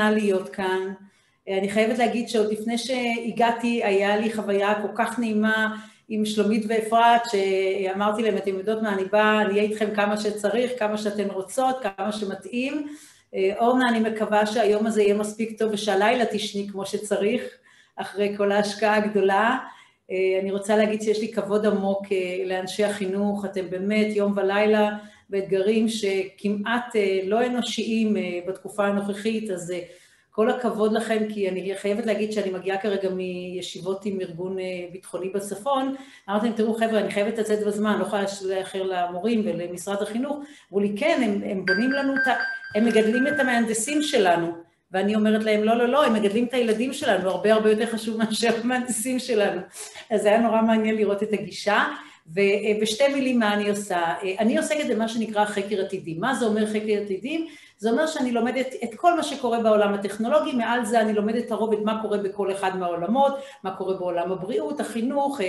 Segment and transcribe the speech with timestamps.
[0.00, 0.92] להיות כאן.
[1.48, 5.76] אני חייבת להגיד שעוד לפני שהגעתי, היה לי חוויה כל כך נעימה
[6.08, 10.70] עם שלומית ואפרת, שאמרתי להם, אתם יודעות מה, אני באה, אני אהיה איתכם כמה שצריך,
[10.78, 12.86] כמה שאתן רוצות, כמה שמתאים.
[13.58, 17.42] אורנה, אני מקווה שהיום הזה יהיה מספיק טוב ושהלילה תשני כמו שצריך,
[17.96, 19.58] אחרי כל ההשקעה הגדולה.
[20.42, 22.06] אני רוצה להגיד שיש לי כבוד עמוק
[22.46, 24.90] לאנשי החינוך, אתם באמת יום ולילה
[25.30, 28.16] באתגרים שכמעט לא אנושיים
[28.48, 29.72] בתקופה הנוכחית, אז
[30.30, 34.56] כל הכבוד לכם, כי אני חייבת להגיד שאני מגיעה כרגע מישיבות עם ארגון
[34.92, 35.94] ביטחוני בצפון,
[36.30, 40.36] אמרתי להם, תראו חבר'ה, אני חייבת לצאת בזמן, לא יכולה לאחר למורים ולמשרד החינוך,
[40.72, 42.34] אמרו לי, כן, הם בונים לנו את ה...
[42.74, 44.52] הם מגדלים את המהנדסים שלנו,
[44.92, 48.16] ואני אומרת להם, לא, לא, לא, הם מגדלים את הילדים שלנו, הרבה הרבה יותר חשוב
[48.16, 49.60] מאשר המהנדסים שלנו.
[50.10, 51.84] אז זה היה נורא מעניין לראות את הגישה.
[52.28, 54.14] ובשתי מילים מה אני עושה?
[54.38, 56.20] אני עוסקת במה שנקרא חקר עתידים.
[56.20, 57.46] מה זה אומר חקר עתידים?
[57.78, 61.72] זה אומר שאני לומדת את כל מה שקורה בעולם הטכנולוגי, מעל זה אני לומדת הרוב
[61.72, 65.40] את מה קורה בכל אחד מהעולמות, מה קורה בעולם הבריאות, החינוך,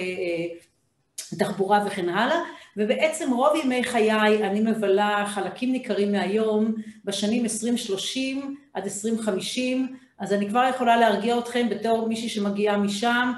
[1.39, 2.39] תחבורה וכן הלאה,
[2.77, 6.73] ובעצם רוב ימי חיי אני מבלה חלקים ניכרים מהיום
[7.05, 13.31] בשנים 2030 עד 2050, אז אני כבר יכולה להרגיע אתכם בתור מישהי שמגיעה משם,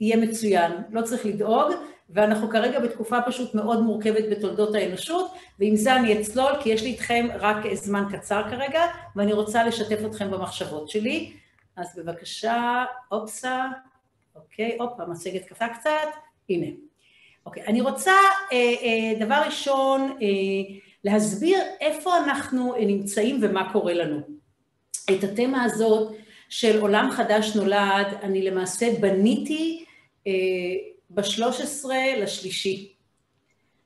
[0.00, 1.72] יהיה מצוין, לא צריך לדאוג,
[2.10, 6.88] ואנחנו כרגע בתקופה פשוט מאוד מורכבת בתולדות האנושות, ועם זה אני אצלול, כי יש לי
[6.88, 8.82] איתכם רק זמן קצר כרגע,
[9.16, 11.32] ואני רוצה לשתף אתכם במחשבות שלי.
[11.76, 13.66] אז בבקשה, אופסה,
[14.36, 15.90] אוקיי, הופ, המצגת קפאה קצת,
[16.50, 16.66] הנה.
[17.46, 18.12] אוקיי, אני רוצה
[19.20, 20.18] דבר ראשון
[21.04, 24.20] להסביר איפה אנחנו נמצאים ומה קורה לנו.
[25.10, 26.14] את התמה הזאת
[26.48, 29.84] של עולם חדש נולד, אני למעשה בניתי
[31.14, 32.92] ב-13 לשלישי.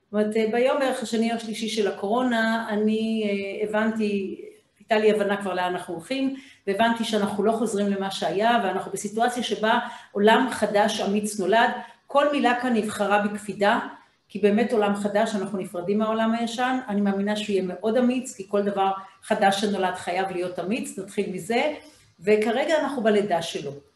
[0.04, 3.30] זאת אומרת, ביום בערך השני או השלישי של הקורונה, אני
[3.68, 4.40] הבנתי,
[4.78, 9.42] הייתה לי הבנה כבר לאן אנחנו הולכים, והבנתי שאנחנו לא חוזרים למה שהיה, ואנחנו בסיטואציה
[9.42, 9.78] שבה
[10.12, 11.70] עולם חדש אמיץ נולד,
[12.06, 13.78] כל מילה כאן נבחרה בקפידה,
[14.28, 18.46] כי באמת עולם חדש, אנחנו נפרדים מהעולם הישן, אני מאמינה שהוא יהיה מאוד אמיץ, כי
[18.48, 18.90] כל דבר
[19.22, 21.74] חדש שנולד חייב להיות אמיץ, נתחיל מזה,
[22.20, 23.87] וכרגע אנחנו בלידה שלו.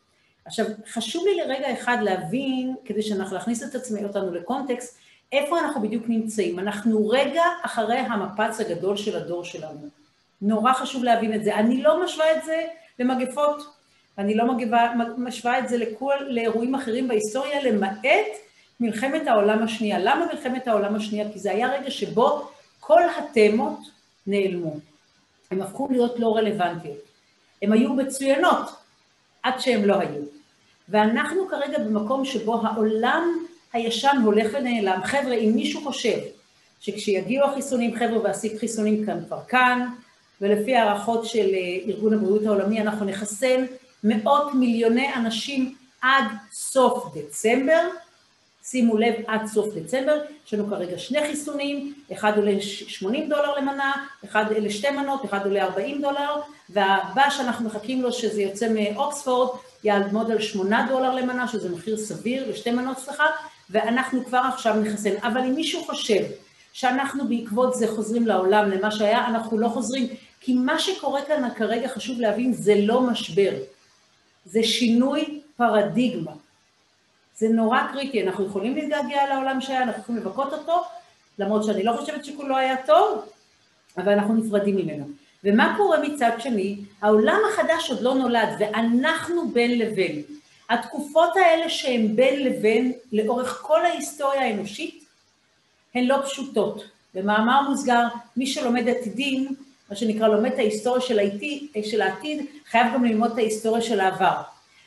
[0.44, 4.98] עכשיו, חשוב לי לרגע אחד להבין, כדי שאנחנו נכניס את עצמי אותנו לקונטקסט,
[5.32, 6.58] איפה אנחנו בדיוק נמצאים.
[6.58, 9.88] אנחנו רגע אחרי המפץ הגדול של הדור שלנו.
[10.42, 11.54] נורא חשוב להבין את זה.
[11.54, 12.62] אני לא משווה את זה
[12.98, 13.62] למגפות,
[14.19, 17.98] אני לא מגבה, משווה את זה לכל, לאירועים אחרים בהיסטוריה, למעט
[18.80, 19.98] מלחמת העולם השנייה.
[19.98, 21.32] למה מלחמת העולם השנייה?
[21.32, 22.48] כי זה היה רגע שבו
[22.80, 23.78] כל התמות
[24.26, 24.76] נעלמו.
[25.50, 26.98] הן הפכו להיות לא רלוונטיות.
[27.62, 28.70] הן היו מצוינות,
[29.42, 30.22] עד שהן לא היו.
[30.92, 35.00] ואנחנו כרגע במקום שבו העולם הישן הולך ונעלם.
[35.04, 36.19] חבר'ה, אם מישהו חושב
[36.80, 39.88] שכשיגיעו החיסונים, חבר'ה, והסיק חיסונים כאן כבר כאן,
[40.41, 41.48] ולפי הערכות של
[41.88, 43.64] ארגון הבריאות העולמי, אנחנו נחסן
[44.04, 47.88] מאות מיליוני אנשים עד סוף דצמבר,
[48.65, 53.93] שימו לב, עד סוף דצמבר, יש לנו כרגע שני חיסונים, אחד עולה 80 דולר למנה,
[54.25, 56.37] אחד עולה שתי מנות, אחד עולה 40 דולר,
[56.71, 62.51] והבא שאנחנו מחכים לו, שזה יוצא מאוקספורד, יעמוד על 8 דולר למנה, שזה מחיר סביר,
[62.51, 63.27] לשתי מנות, סליחה,
[63.71, 65.15] ואנחנו כבר עכשיו נחסן.
[65.22, 66.25] אבל אם מישהו חושב
[66.72, 70.06] שאנחנו בעקבות זה חוזרים לעולם, למה שהיה, אנחנו לא חוזרים,
[70.41, 73.53] כי מה שקורה כאן כרגע, חשוב להבין, זה לא משבר.
[74.45, 76.33] זה שינוי פרדיגמה.
[77.42, 80.84] זה נורא קריטי, אנחנו יכולים להתגעגע לעולם שהיה, אנחנו יכולים לבכות אותו,
[81.38, 83.25] למרות שאני לא חושבת שכולו היה טוב,
[83.98, 85.04] אבל אנחנו נפרדים ממנו.
[85.44, 86.76] ומה קורה מצד שני?
[87.00, 90.22] העולם החדש עוד לא נולד, ואנחנו בין לבין.
[90.70, 95.04] התקופות האלה שהן בין לבין, לאורך כל ההיסטוריה האנושית,
[95.94, 96.84] הן לא פשוטות.
[97.14, 98.03] במאמר מוסגר,
[98.36, 99.54] מי שלומד עתידים,
[99.91, 101.19] מה שנקרא לומד את ההיסטוריה של,
[102.03, 104.42] העתיד, חייב גם ללמוד את ההיסטוריה של העבר.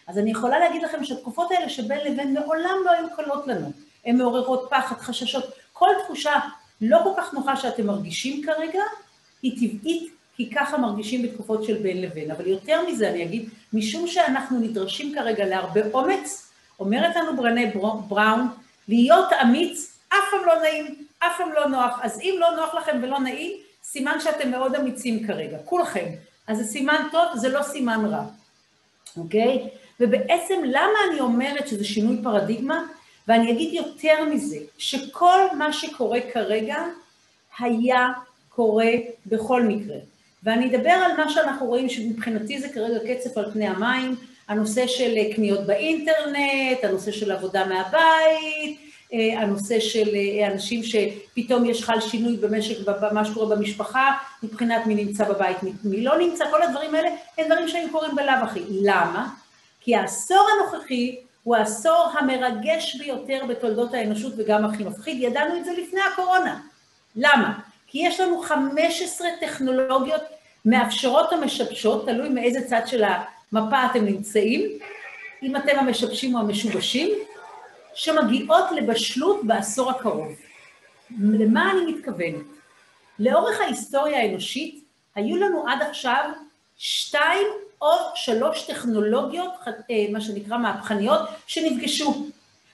[0.07, 3.71] אז אני יכולה להגיד לכם שהתקופות האלה שבין לבין מעולם לא היו קלות לנו.
[4.05, 6.39] הן מעוררות פחד, חששות, כל תחושה
[6.81, 8.81] לא כל כך נוחה שאתם מרגישים כרגע,
[9.41, 12.31] היא טבעית, כי ככה מרגישים בתקופות של בין לבין.
[12.31, 17.61] אבל יותר מזה אני אגיד, משום שאנחנו נדרשים כרגע להרבה אומץ, אומרת לנו ברנה
[18.09, 18.47] בראון,
[18.87, 21.99] להיות אמיץ אף פעם לא נעים, אף פעם לא נוח.
[22.01, 23.51] אז אם לא נוח לכם ולא נעים,
[23.83, 26.05] סימן שאתם מאוד אמיצים כרגע, כולכם.
[26.47, 28.23] אז זה סימן טוב, זה לא סימן רע,
[29.17, 29.69] אוקיי?
[29.99, 32.83] ובעצם למה אני אומרת שזה שינוי פרדיגמה?
[33.27, 36.77] ואני אגיד יותר מזה, שכל מה שקורה כרגע
[37.59, 38.07] היה
[38.49, 38.91] קורה
[39.25, 39.97] בכל מקרה.
[40.43, 44.15] ואני אדבר על מה שאנחנו רואים שמבחינתי זה כרגע קצף על פני המים,
[44.47, 48.79] הנושא של קניות באינטרנט, הנושא של עבודה מהבית,
[49.37, 50.15] הנושא של
[50.51, 54.11] אנשים שפתאום יש חל שינוי במשק, במה שקורה במשפחה,
[54.43, 58.33] מבחינת מי נמצא בבית, מי לא נמצא, כל הדברים האלה הם דברים שהיו קורים בלאו
[58.43, 58.61] הכי.
[58.69, 59.29] למה?
[59.85, 65.71] כי העשור הנוכחי הוא העשור המרגש ביותר בתולדות האנושות וגם הכי מפחיד, ידענו את זה
[65.71, 66.61] לפני הקורונה.
[67.15, 67.59] למה?
[67.87, 70.21] כי יש לנו 15 טכנולוגיות
[70.65, 73.03] מאפשרות או משבשות, תלוי מאיזה צד של
[73.51, 74.61] המפה אתם נמצאים,
[75.43, 77.09] אם אתם המשבשים או המשובשים,
[77.93, 80.27] שמגיעות לבשלות בעשור הקרוב.
[81.19, 82.45] למה אני מתכוונת?
[83.19, 84.83] לאורך ההיסטוריה האנושית
[85.15, 86.29] היו לנו עד עכשיו
[86.77, 87.47] שתיים
[87.85, 92.25] או שלוש טכנולוגיות, אה, מה שנקרא מהפכניות, שנפגשו.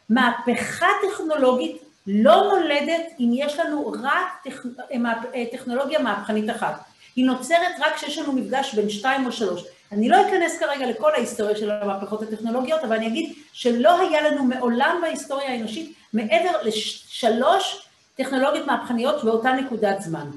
[0.10, 4.48] מהפכה טכנולוגית לא נולדת אם יש לנו רק
[4.92, 6.84] אה, אה, טכנולוגיה מהפכנית אחת.
[7.16, 9.64] היא נוצרת רק כשיש לנו מפגש בין שתיים או שלוש.
[9.92, 14.44] אני לא אכנס כרגע לכל ההיסטוריה של המהפכות הטכנולוגיות, אבל אני אגיד שלא היה לנו
[14.44, 20.28] מעולם בהיסטוריה האנושית מעבר לשלוש טכנולוגיות מהפכניות באותה נקודת זמן.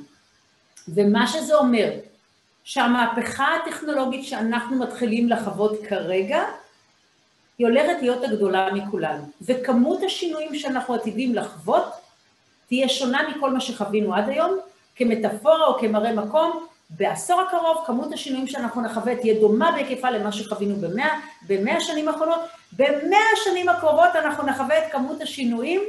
[0.89, 1.91] ומה שזה אומר,
[2.65, 6.43] שהמהפכה הטכנולוגית שאנחנו מתחילים לחוות כרגע,
[7.59, 9.21] היא הולכת להיות הגדולה מכולן.
[9.43, 11.85] וכמות השינויים שאנחנו עתידים לחוות
[12.69, 14.59] תהיה שונה מכל מה שחווינו עד היום,
[14.97, 20.77] כמטאפורה או כמראה מקום, בעשור הקרוב כמות השינויים שאנחנו נחווה תהיה דומה בהיקפה למה שחווינו
[20.77, 22.41] במאה, במאה השנים האחרונות,
[22.73, 25.81] במאה השנים הקרובות אנחנו נחווה את כמות השינויים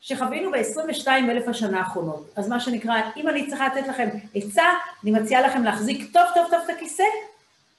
[0.00, 2.30] שחווינו ב-22 אלף השנה האחרונות.
[2.36, 4.64] אז מה שנקרא, אם אני צריכה לתת לכם עצה,
[5.02, 7.04] אני מציעה לכם להחזיק טוב טוב טוב את הכיסא,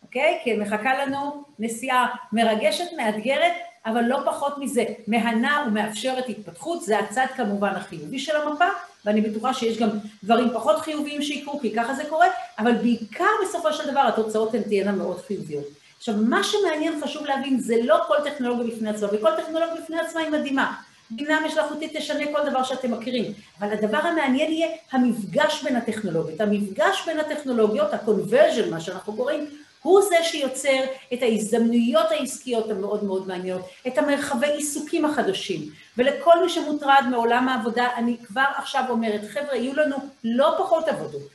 [0.04, 0.40] אוקיי?
[0.44, 3.54] כי מחכה לנו נסיעה מרגשת, מאתגרת,
[3.86, 8.66] אבל לא פחות מזה, מהנה ומאפשרת התפתחות, זה הצד כמובן החיובי של המפה,
[9.06, 9.90] ואני בטוחה שיש גם
[10.24, 12.28] דברים פחות חיוביים שיקרו, כי ככה זה קורה,
[12.60, 15.66] אבל בעיקר בסופו של דבר התוצאות הן תהיינה מאוד חיוביות.
[15.98, 20.22] עכשיו, מה שמעניין, חשוב להבין, זה לא כל טכנולוגיה בפני עצמה, וכל טכנולוגיה בפני עצמה
[20.22, 20.74] היא מדהימה.
[21.12, 26.42] בינה משלחותית תשנה כל דבר שאתם מכירים, אבל הדבר המעניין יהיה המפגש בין הטכנולוגיות.
[26.42, 29.48] המפגש בין הטכנולוגיות, ה-conversion, מה שאנחנו קוראים,
[29.82, 30.84] הוא זה שיוצר
[31.14, 35.62] את ההזדמנויות העסקיות המאוד מאוד מעניינות, את המרחבי עיסוקים החדשים.
[35.98, 41.30] ולכל מי שמוטרד מעולם העבודה, אני כבר עכשיו אומרת, חבר'ה, יהיו לנו לא פחות עבודות,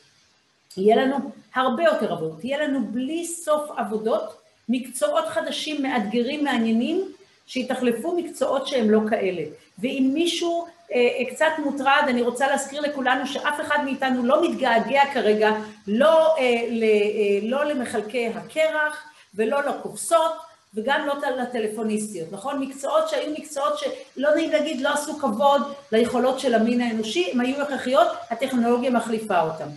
[0.76, 1.16] יהיה לנו
[1.54, 4.36] הרבה יותר עבודות, יהיה לנו בלי סוף עבודות,
[4.68, 7.12] מקצועות חדשים, מאתגרים, מעניינים,
[7.46, 9.42] שיתחלפו מקצועות שהם לא כאלה.
[9.78, 15.02] ואם מישהו אה, אה, קצת מוטרד, אני רוצה להזכיר לכולנו שאף אחד מאיתנו לא מתגעגע
[15.12, 15.50] כרגע
[15.86, 19.04] לא, אה, ל, אה, לא למחלקי הקרח
[19.34, 20.32] ולא לקופסות
[20.74, 22.60] וגם לא לטלפוניסטיות, נכון?
[22.60, 25.62] מקצועות שהיו מקצועות שלא נעים להגיד, לא עשו כבוד
[25.92, 29.68] ליכולות של המין האנושי, הם היו הכרחיות, הטכנולוגיה מחליפה אותם.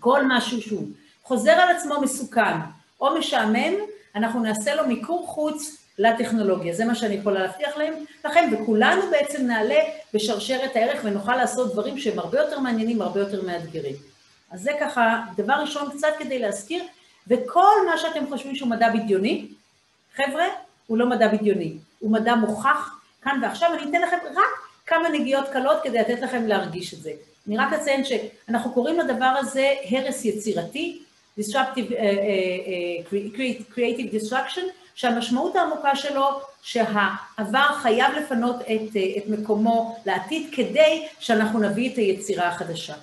[0.00, 0.86] כל משהו שהוא
[1.22, 2.56] חוזר על עצמו מסוכן
[3.00, 3.74] או משעמם,
[4.14, 6.74] אנחנו נעשה לו מיקור חוץ לטכנולוגיה.
[6.74, 7.94] זה מה שאני יכולה להבטיח להם,
[8.24, 9.78] לכם, וכולנו בעצם נעלה
[10.14, 13.94] בשרשרת הערך ונוכל לעשות דברים שהם הרבה יותר מעניינים, הרבה יותר מאתגרים.
[14.50, 16.84] אז זה ככה, דבר ראשון, קצת כדי להזכיר,
[17.28, 19.46] וכל מה שאתם חושבים שהוא מדע בדיוני,
[20.16, 20.44] חבר'ה,
[20.86, 25.48] הוא לא מדע בדיוני, הוא מדע מוכח כאן ועכשיו, אני אתן לכם רק כמה נגיעות
[25.48, 27.12] קלות כדי לתת לכם להרגיש את זה.
[27.48, 31.02] אני רק אציין שאנחנו קוראים לדבר הזה הרס יצירתי,
[31.40, 34.64] disruptive, uh, uh, uh, creative destruction,
[34.94, 42.48] שהמשמעות העמוקה שלו שהעבר חייב לפנות את, את מקומו לעתיד כדי שאנחנו נביא את היצירה
[42.48, 42.94] החדשה.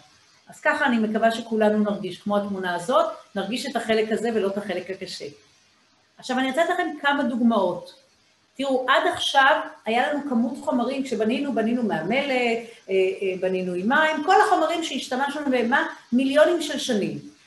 [0.49, 3.05] אז ככה אני מקווה שכולנו נרגיש, כמו התמונה הזאת,
[3.35, 5.25] נרגיש את החלק הזה ולא את החלק הקשה.
[6.17, 7.93] עכשיו אני אתן לכם כמה דוגמאות.
[8.57, 14.23] תראו, עד עכשיו היה לנו כמות חומרים, כשבנינו, בנינו מהמלט, אה, אה, בנינו עם מים,
[14.25, 15.71] כל החומרים שהשתמשנו בהם,
[16.13, 17.36] מיליונים של שנים.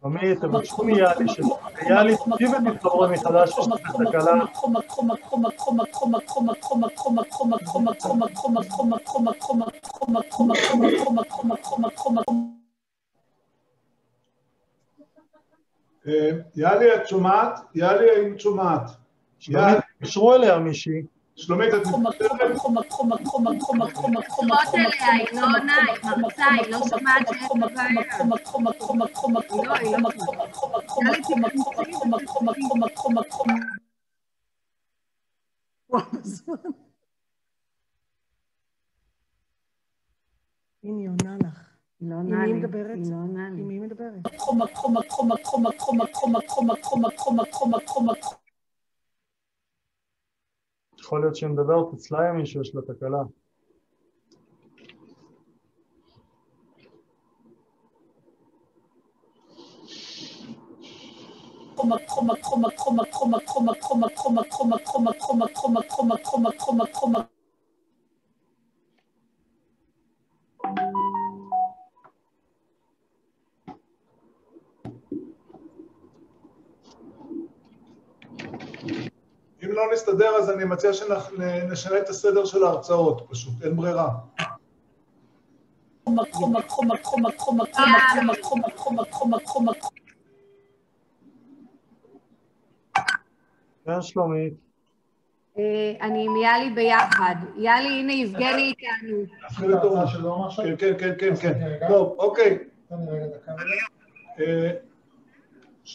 [0.00, 1.06] שלומי, תבקשו מיד,
[1.88, 3.54] יאלי, תקשיב את מקומו מחדש,
[4.08, 4.44] תקלה.
[16.56, 17.60] יאלי, את שומעת?
[17.74, 18.90] יאלי, האם שומעת?
[19.48, 21.02] יאלי, קשרו אליה מישהי.
[21.40, 21.86] שלומדת...
[40.84, 41.70] הנה היא עונה לך.
[42.00, 42.52] לא עונה לי.
[42.52, 42.96] עם מי מדברת?
[42.96, 43.60] היא לא עונה לי.
[43.60, 44.26] עם מי מדברת?
[51.10, 53.22] יכול להיות שהיא מדברת אצלה עם מישהו, יש לה תקלה.
[61.76, 67.26] חומק, חומק, חומק, חומק, חומק, חומק, חומק, חומק, חומק, חומק, חומק, חומק, חומק, חומק,
[79.80, 84.08] לא נסתדר, אז אני מציע שנשנה את הסדר של ההרצאות, פשוט, אין ברירה.
[93.84, 94.54] כן, שלומית.
[95.58, 97.34] אה, אני עם יאלי ביחד.
[97.56, 99.16] יאלי, הנה יבגני איתנו.
[100.78, 101.78] כן, כן, כן, כן.
[101.80, 101.88] כן.
[101.88, 102.58] טוב, אוקיי.
[102.92, 104.70] אה,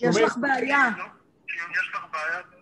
[0.02, 0.90] לא, יש לך בעיה.
[1.48, 2.55] יש לך בעיה?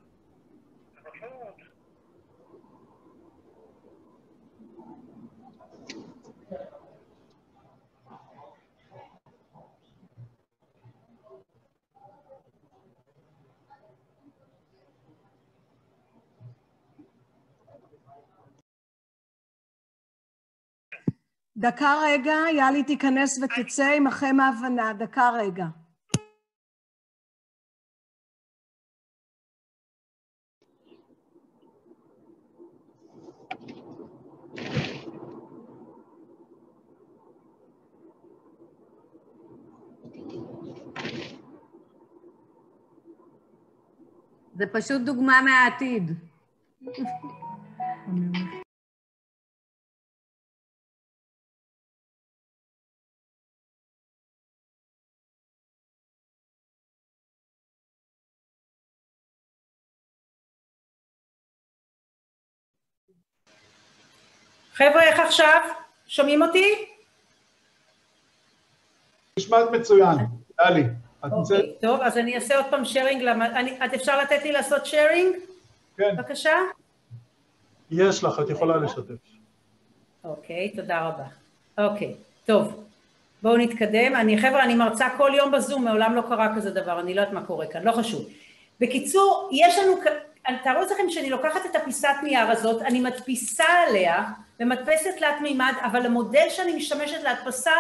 [21.64, 24.94] דקה רגע, יאלי תיכנס ותצא עמכם ההבנה.
[24.94, 25.66] דקה רגע.
[44.56, 46.12] זה פשוט דוגמה מהעתיד.
[64.74, 65.62] חבר'ה, איך עכשיו?
[66.08, 66.86] שומעים אותי?
[69.40, 70.18] נשמעת מצוין.
[70.56, 70.84] טלי?
[71.32, 73.28] אוקיי, טוב, אז אני אעשה עוד פעם שיירינג.
[73.86, 75.36] את אפשר לתת לי לעשות שיירינג?
[75.98, 76.16] כן.
[76.18, 76.56] בבקשה?
[77.92, 79.14] יש לך, את יכולה לשתף.
[80.24, 81.24] אוקיי, תודה רבה.
[81.78, 82.16] אוקיי,
[82.46, 82.84] טוב.
[83.42, 84.16] בואו נתקדם.
[84.16, 87.34] אני, חבר'ה, אני מרצה כל יום בזום, מעולם לא קרה כזה דבר, אני לא יודעת
[87.34, 88.30] מה קורה כאן, לא חשוב.
[88.80, 89.96] בקיצור, יש לנו,
[90.64, 94.24] תארו לעצמכם שאני לוקחת את הפיסת נייר הזאת, אני מדפיסה עליה
[94.60, 97.72] במדפסת תלת מימד, אבל המודל שאני משתמשת להדפסה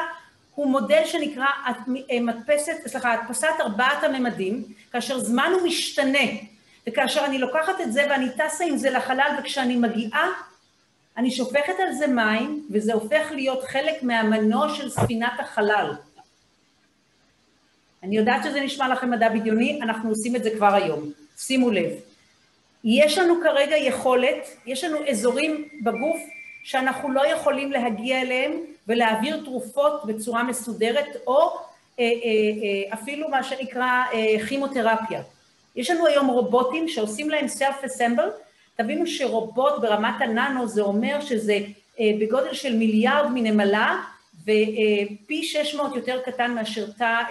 [0.55, 6.19] הוא מודל שנקרא אה, מדפסת, סליחה, הדפסת ארבעת הממדים, כאשר זמן הוא משתנה,
[6.87, 10.29] וכאשר אני לוקחת את זה ואני טסה עם זה לחלל, וכשאני מגיעה
[11.17, 15.93] אני שופכת על זה מים, וזה הופך להיות חלק מהמנוע של ספינת החלל.
[18.03, 21.11] אני יודעת שזה נשמע לכם מדע בדיוני, אנחנו עושים את זה כבר היום.
[21.37, 21.91] שימו לב.
[22.83, 26.19] יש לנו כרגע יכולת, יש לנו אזורים בגוף
[26.63, 28.51] שאנחנו לא יכולים להגיע אליהם
[28.87, 31.39] ולהעביר תרופות בצורה מסודרת, או
[31.99, 34.03] אה, אה, אה, אפילו מה שנקרא
[34.47, 35.21] כימותרפיה.
[35.75, 38.29] יש לנו היום רובוטים שעושים להם self-assemble,
[38.75, 41.59] תבינו שרובוט ברמת הננו זה אומר שזה
[42.19, 43.99] בגודל של מיליארד מנמלה
[44.43, 47.21] ופי 600 יותר קטן מאשר תא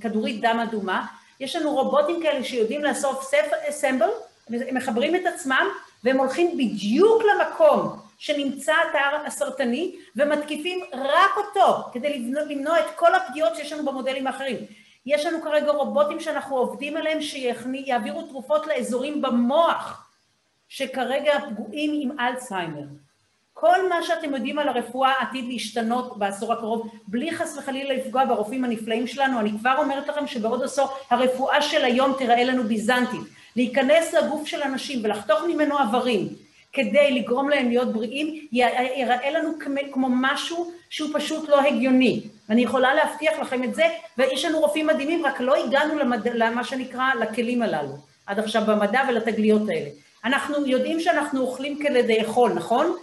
[0.00, 1.06] כדורית דם אדומה.
[1.40, 5.66] יש לנו רובוטים כאלה שיודעים לעשות self-assemble, הם מחברים את עצמם
[6.04, 13.56] והם הולכים בדיוק למקום שנמצא התא הסרטני ומתקיפים רק אותו כדי למנוע את כל הפגיעות
[13.56, 14.56] שיש לנו במודלים האחרים.
[15.06, 20.10] יש לנו כרגע רובוטים שאנחנו עובדים עליהם שיעבירו תרופות לאזורים במוח
[20.68, 22.84] שכרגע פגועים עם אלצהיימר.
[23.54, 28.64] כל מה שאתם יודעים על הרפואה עתיד להשתנות בעשור הקרוב, בלי חס וחלילה לפגוע ברופאים
[28.64, 29.40] הנפלאים שלנו.
[29.40, 33.41] אני כבר אומרת לכם שבעוד עשור הרפואה של היום תיראה לנו ביזנטית.
[33.56, 36.28] להיכנס לגוף של אנשים ולחתוך ממנו איברים
[36.72, 39.52] כדי לגרום להם להיות בריאים, ייראה לנו
[39.92, 42.20] כמו משהו שהוא פשוט לא הגיוני.
[42.50, 43.84] אני יכולה להבטיח לכם את זה,
[44.18, 46.28] ויש לנו רופאים מדהימים, רק לא הגענו למד...
[46.28, 49.88] למה שנקרא, לכלים הללו, עד עכשיו במדע ולתגליות האלה.
[50.24, 52.96] אנחנו יודעים שאנחנו אוכלים כדי לאכול, נכון?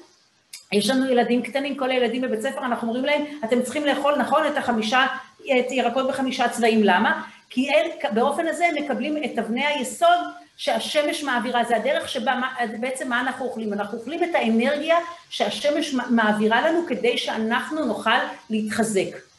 [0.71, 4.47] יש לנו ילדים קטנים, כל הילדים בבית ספר, אנחנו אומרים להם, אתם צריכים לאכול, נכון,
[4.47, 5.07] את החמישה,
[5.41, 7.23] את ירקות בחמישה צבעים, למה?
[7.49, 10.19] כי אל, באופן הזה הם מקבלים את אבני היסוד
[10.57, 12.41] שהשמש מעבירה, זה הדרך שבה,
[12.79, 13.73] בעצם מה אנחנו אוכלים?
[13.73, 14.97] אנחנו אוכלים את האנרגיה
[15.29, 19.29] שהשמש מעבירה לנו כדי שאנחנו נוכל להתחזק.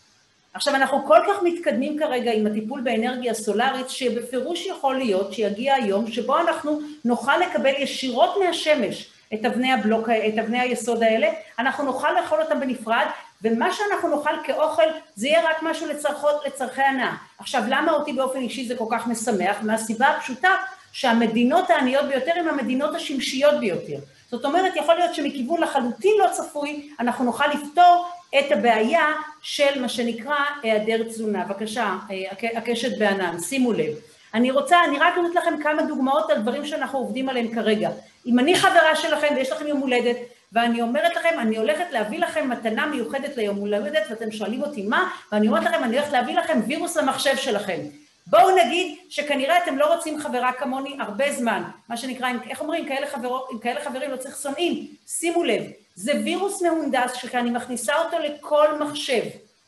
[0.54, 6.12] עכשיו, אנחנו כל כך מתקדמים כרגע עם הטיפול באנרגיה סולארית, שבפירוש יכול להיות שיגיע היום
[6.12, 12.12] שבו אנחנו נוכל לקבל ישירות מהשמש את אבני הבלוק, את אבני היסוד האלה, אנחנו נוכל
[12.12, 13.06] לאכול אותם בנפרד,
[13.42, 14.82] ומה שאנחנו נאכל כאוכל
[15.14, 17.14] זה יהיה רק משהו לצרכות, לצרכי הנאה.
[17.38, 19.56] עכשיו, למה אותי באופן אישי זה כל כך משמח?
[19.62, 20.54] מהסיבה הפשוטה
[20.92, 23.98] שהמדינות העניות ביותר הן המדינות השמשיות ביותר.
[24.30, 28.06] זאת אומרת, יכול להיות שמכיוון לחלוטין לא צפוי, אנחנו נוכל לפתור
[28.38, 29.06] את הבעיה
[29.42, 31.44] של מה שנקרא היעדר תזונה.
[31.44, 31.96] בבקשה,
[32.56, 33.94] הקשת בענן, שימו לב.
[34.34, 37.90] אני רוצה, אני רק נותנת לכם כמה דוגמאות על דברים שאנחנו עובדים עליהם כרגע.
[38.26, 40.16] אם אני חברה שלכם ויש לכם יום הולדת,
[40.52, 45.10] ואני אומרת לכם, אני הולכת להביא לכם מתנה מיוחדת ליום הולדת, ואתם שואלים אותי מה,
[45.32, 47.80] ואני אומרת לכם, אני הולכת להביא לכם וירוס למחשב שלכם.
[48.26, 53.06] בואו נגיד שכנראה אתם לא רוצים חברה כמוני הרבה זמן, מה שנקרא, איך אומרים, כאלה,
[53.06, 54.86] חברו, כאלה חברים לא צריך שונאים.
[55.06, 55.62] שימו לב,
[55.94, 59.22] זה וירוס מהונדס שכשאני מכניסה אותו לכל מחשב,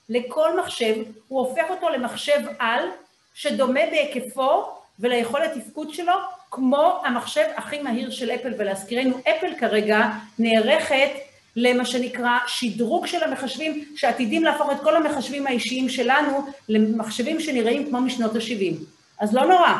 [0.09, 0.95] לכל מחשב,
[1.29, 2.89] הוא הופך אותו למחשב על,
[3.35, 4.65] שדומה בהיקפו
[5.01, 6.15] וליכולת תפקוד שלו,
[6.55, 11.11] כמו המחשב הכי מהיר של אפל, ולהזכירנו, אפל כרגע נערכת
[11.57, 18.01] למה שנקרא שדרוג של המחשבים, שעתידים להפוך את כל המחשבים האישיים שלנו למחשבים שנראים כמו
[18.01, 18.85] משנות ה-70.
[19.21, 19.73] אז לא נורא,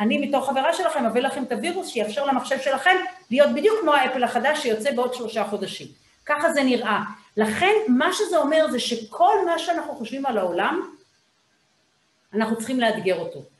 [0.00, 2.96] אני מתוך חברה שלכם אביא לכם את הווירוס שיאפשר למחשב שלכם
[3.30, 5.86] להיות בדיוק כמו האפל החדש שיוצא בעוד שלושה חודשים.
[6.26, 7.00] ככה זה נראה.
[7.36, 10.80] לכן, מה שזה אומר זה שכל מה שאנחנו חושבים על העולם,
[12.34, 13.53] אנחנו צריכים לאתגר אותו.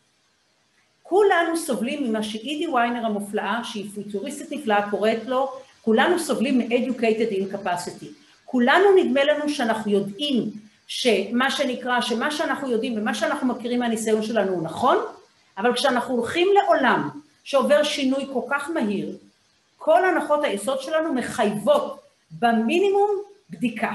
[1.06, 8.06] כולנו סובלים ממה שאידי ויינר המופלאה, שהיא פיוטוריסטית נפלאה, קוראת לו, כולנו סובלים מ-educated incapacity.
[8.44, 10.50] כולנו נדמה לנו שאנחנו יודעים
[10.86, 14.96] שמה שנקרא, שמה שאנחנו יודעים ומה שאנחנו מכירים מהניסיון שלנו הוא נכון,
[15.58, 17.08] אבל כשאנחנו הולכים לעולם
[17.44, 19.16] שעובר שינוי כל כך מהיר,
[19.76, 23.10] כל הנחות היסוד שלנו מחייבות במינימום
[23.50, 23.92] בדיקה,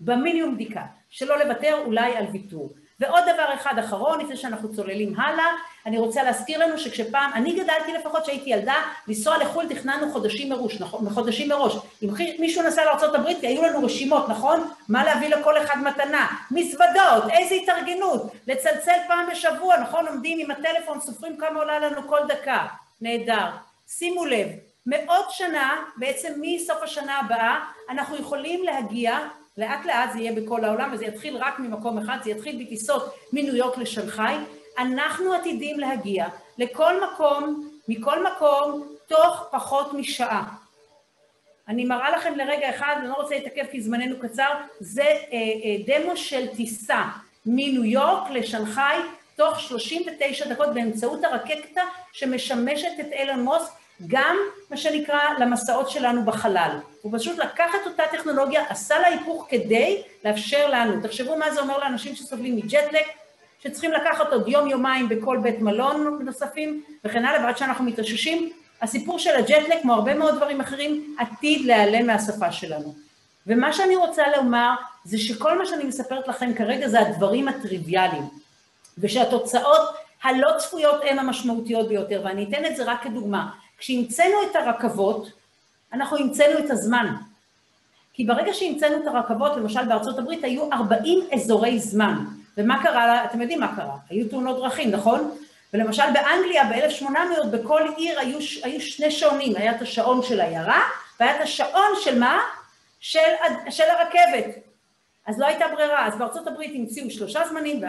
[0.00, 2.70] במינימום בדיקה, שלא לוותר אולי על ויתור.
[3.00, 5.46] ועוד דבר אחד אחרון, לפני שאנחנו צוללים הלאה,
[5.86, 8.74] אני רוצה להזכיר לנו שכשפעם, אני גדלתי לפחות כשהייתי ילדה,
[9.08, 11.10] לנסוע לחו"ל תכננו חודשים מראש, נכון?
[11.10, 11.76] חודשים מראש.
[12.02, 14.68] אם מישהו נסע לארה"ב, היו לנו רשימות, נכון?
[14.88, 20.06] מה להביא לכל אחד מתנה, מזוודות, איזה התארגנות, לצלצל פעם בשבוע, נכון?
[20.08, 22.66] עומדים עם הטלפון, סופרים כמה עולה לנו כל דקה.
[23.00, 23.46] נהדר.
[23.88, 24.48] שימו לב,
[24.86, 29.18] מעוד שנה, בעצם מסוף השנה הבאה, אנחנו יכולים להגיע
[29.58, 33.56] לאט לאט זה יהיה בכל העולם, וזה יתחיל רק ממקום אחד, זה יתחיל בטיסות מניו
[33.56, 34.36] יורק לשנגחאי.
[34.78, 36.26] אנחנו עתידים להגיע
[36.58, 40.44] לכל מקום, מכל מקום, תוך פחות משעה.
[41.68, 45.98] אני מראה לכם לרגע אחד, אני לא רוצה להתעכב כי זמננו קצר, זה אה, אה,
[45.98, 47.02] דמו של טיסה
[47.46, 48.96] מניו יורק לשנגחאי
[49.36, 53.72] תוך 39 דקות באמצעות הרקטה שמשמשת את אילון מוסק
[54.06, 54.36] גם
[54.70, 56.78] מה שנקרא למסעות שלנו בחלל.
[57.02, 61.02] הוא פשוט לקח את אותה טכנולוגיה, עשה לה היפוך כדי לאפשר לנו.
[61.02, 63.06] תחשבו מה זה אומר לאנשים שסובלים מג'טלק,
[63.62, 68.52] שצריכים לקחת עוד יום-יומיים בכל בית מלון נוספים וכן הלאה, ועד שאנחנו מתאוששים.
[68.82, 72.94] הסיפור של הג'טלק, כמו הרבה מאוד דברים אחרים, עתיד להיעלם מהשפה שלנו.
[73.46, 78.22] ומה שאני רוצה לומר, זה שכל מה שאני מספרת לכם כרגע זה הדברים הטריוויאליים,
[78.98, 79.88] ושהתוצאות
[80.22, 83.50] הלא צפויות הן המשמעותיות ביותר, ואני אתן את זה רק כדוגמה.
[83.78, 85.30] כשהמצאנו את הרכבות,
[85.92, 87.14] אנחנו המצאנו את הזמן.
[88.12, 92.24] כי ברגע שהמצאנו את הרכבות, למשל בארצות הברית, היו 40 אזורי זמן.
[92.56, 93.24] ומה קרה?
[93.24, 93.96] אתם יודעים מה קרה.
[94.10, 95.36] היו תאונות דרכים, נכון?
[95.74, 100.82] ולמשל באנגליה ב-1800 בכל עיר היו, היו שני שעונים, היה את השעון של העיירה,
[101.20, 102.38] והיה את השעון של מה?
[103.00, 103.18] של,
[103.70, 104.46] של הרכבת.
[105.26, 107.80] אז לא הייתה ברירה, אז בארצות הברית המציאו שלושה זמנים,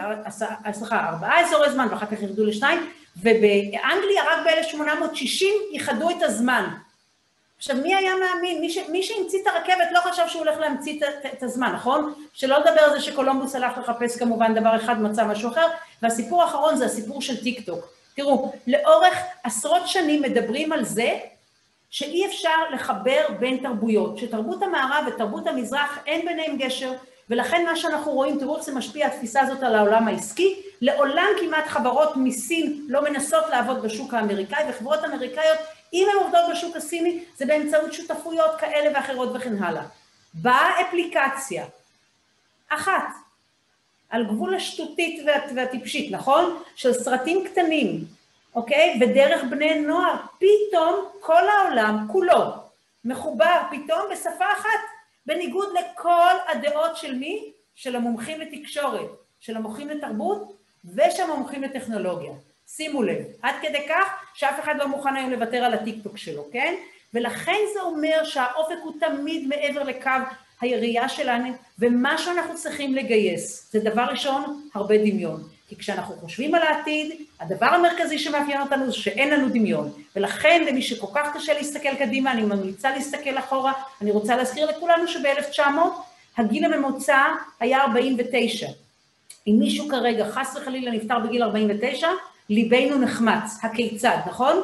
[0.72, 6.64] סליחה, ארבעה אזורי זמן, ואחר כך ירדו לשניים, ובאנגליה רק ב-1860 איחדו את הזמן.
[7.58, 8.60] עכשיו, מי היה מאמין?
[8.60, 12.14] מי, ש, מי שהמציא את הרכבת לא חשב שהוא הולך להמציא את, את הזמן, נכון?
[12.32, 15.66] שלא לדבר על זה שקולומבוס הלך לחפש כמובן דבר אחד, מצא משהו אחר,
[16.02, 17.84] והסיפור האחרון זה הסיפור של טיק טוק.
[18.16, 21.18] תראו, לאורך עשרות שנים מדברים על זה
[21.90, 26.92] שאי אפשר לחבר בין תרבויות, שתרבות המערב ותרבות המזרח אין ביניהם גשר,
[27.30, 31.66] ולכן מה שאנחנו רואים, תראו איך זה משפיע התפיסה הזאת על העולם העסקי, לעולם כמעט
[31.66, 35.58] חברות מסין לא מנסות לעבוד בשוק האמריקאי, וחברות אמריקאיות,
[35.92, 39.82] אם הן עובדות בשוק הסיני, זה באמצעות שותפויות כאלה ואחרות וכן הלאה.
[40.34, 41.66] באה אפליקציה
[42.68, 43.08] אחת,
[44.08, 46.62] על גבול השטותית והטיפשית, נכון?
[46.76, 48.04] של סרטים קטנים,
[48.54, 49.00] אוקיי?
[49.00, 52.42] ודרך בני נוער, פתאום כל העולם כולו
[53.04, 54.80] מחובר פתאום בשפה אחת.
[55.26, 57.52] בניגוד לכל הדעות של מי?
[57.74, 62.32] של המומחים לתקשורת, של המומחים לתרבות ושל המומחים לטכנולוגיה.
[62.76, 64.04] שימו לב, עד כדי כך
[64.34, 66.74] שאף אחד לא מוכן היום לוותר על הטיקטוק שלו, כן?
[67.14, 70.10] ולכן זה אומר שהאופק הוא תמיד מעבר לקו
[70.60, 75.42] היריעה שלנו, ומה שאנחנו צריכים לגייס, זה דבר ראשון, הרבה דמיון.
[75.68, 79.92] כי כשאנחנו חושבים על העתיד, הדבר המרכזי שמאפיין אותנו זה שאין לנו דמיון.
[80.16, 83.72] ולכן, למי שכל כך קשה להסתכל קדימה, אני ממליצה להסתכל אחורה.
[84.00, 85.60] אני רוצה להזכיר לכולנו שב-1900
[86.36, 87.24] הגיל הממוצע
[87.60, 88.66] היה 49.
[89.46, 92.08] אם מישהו כרגע, חס וחלילה, נפטר בגיל 49,
[92.50, 93.58] ליבנו נחמץ.
[93.62, 94.62] הכיצד, נכון?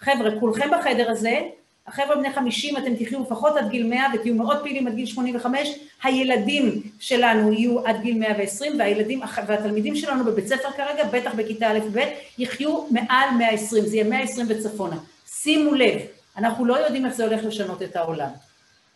[0.00, 1.40] חבר'ה, כולכם בחדר הזה,
[1.86, 5.68] החבר'ה בני 50, אתם תחיו לפחות עד גיל 100 ותהיו מאוד פעילים עד גיל 85,
[6.02, 12.00] הילדים שלנו יהיו עד גיל 120, והילדים, והתלמידים שלנו בבית ספר כרגע, בטח בכיתה א'-ב',
[12.38, 14.96] יחיו מעל 120, זה יהיה 120 וצפונה.
[15.26, 16.00] שימו לב,
[16.36, 18.30] אנחנו לא יודעים איך זה הולך לשנות את העולם.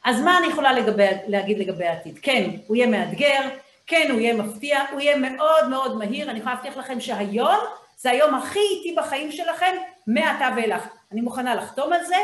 [0.05, 2.18] אז מה אני יכולה לגבי, להגיד לגבי העתיד?
[2.23, 3.40] כן, הוא יהיה מאתגר,
[3.87, 7.59] כן, הוא יהיה מפתיע, הוא יהיה מאוד מאוד מהיר, אני יכולה להבטיח לכם שהיום
[8.04, 10.86] זה היום הכי איטי בחיים שלכם, מעתה ואילך.
[11.12, 12.16] אני מוכנה לחתום על זה,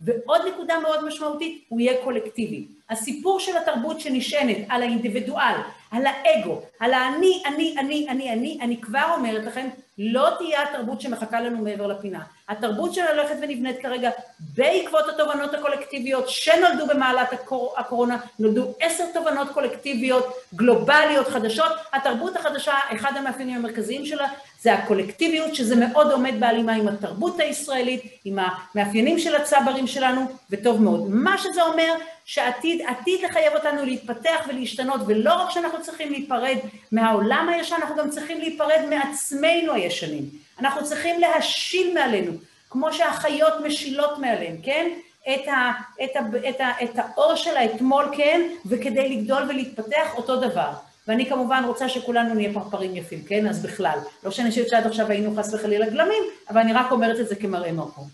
[0.00, 2.66] ועוד נקודה מאוד משמעותית, הוא יהיה קולקטיבי.
[2.90, 5.54] הסיפור של התרבות שנשענת על האינדיבידואל,
[5.90, 11.00] על האגו, על האני, אני, אני, אני, אני, אני כבר אומרת לכם, לא תהיה התרבות
[11.00, 12.24] שמחכה לנו מעבר לפינה.
[12.48, 14.10] התרבות שהולכת ונבנית כרגע
[14.40, 21.72] בעקבות התובנות הקולקטיביות שנולדו במעלת הקור, הקורונה, נולדו עשר תובנות קולקטיביות גלובליות חדשות.
[21.92, 24.28] התרבות החדשה, אחד המאפיינים המרכזיים שלה
[24.64, 30.82] זה הקולקטיביות, שזה מאוד עומד בהלימה עם התרבות הישראלית, עם המאפיינים של הצברים שלנו, וטוב
[30.82, 31.08] מאוד.
[31.08, 36.56] מה שזה אומר, שעתיד, עתיד לחייב אותנו להתפתח ולהשתנות, ולא רק שאנחנו צריכים להיפרד
[36.92, 40.24] מהעולם הישן, אנחנו גם צריכים להיפרד מעצמנו הישנים.
[40.58, 42.32] אנחנו צריכים להשיל מעלינו,
[42.70, 44.90] כמו שהחיות משילות מעליהם, כן?
[45.34, 45.70] את, ה,
[46.04, 48.40] את, ה, את, ה, את האור של האתמול, כן?
[48.66, 50.70] וכדי לגדול ולהתפתח, אותו דבר.
[51.08, 53.46] ואני כמובן רוצה שכולנו נהיה פרפרים יפים, כן?
[53.46, 53.98] אז בכלל.
[54.24, 57.36] לא שאני חושבת שעד עכשיו היינו חס וחלילה גלמים, אבל אני רק אומרת את זה
[57.36, 58.08] כמראה מקום.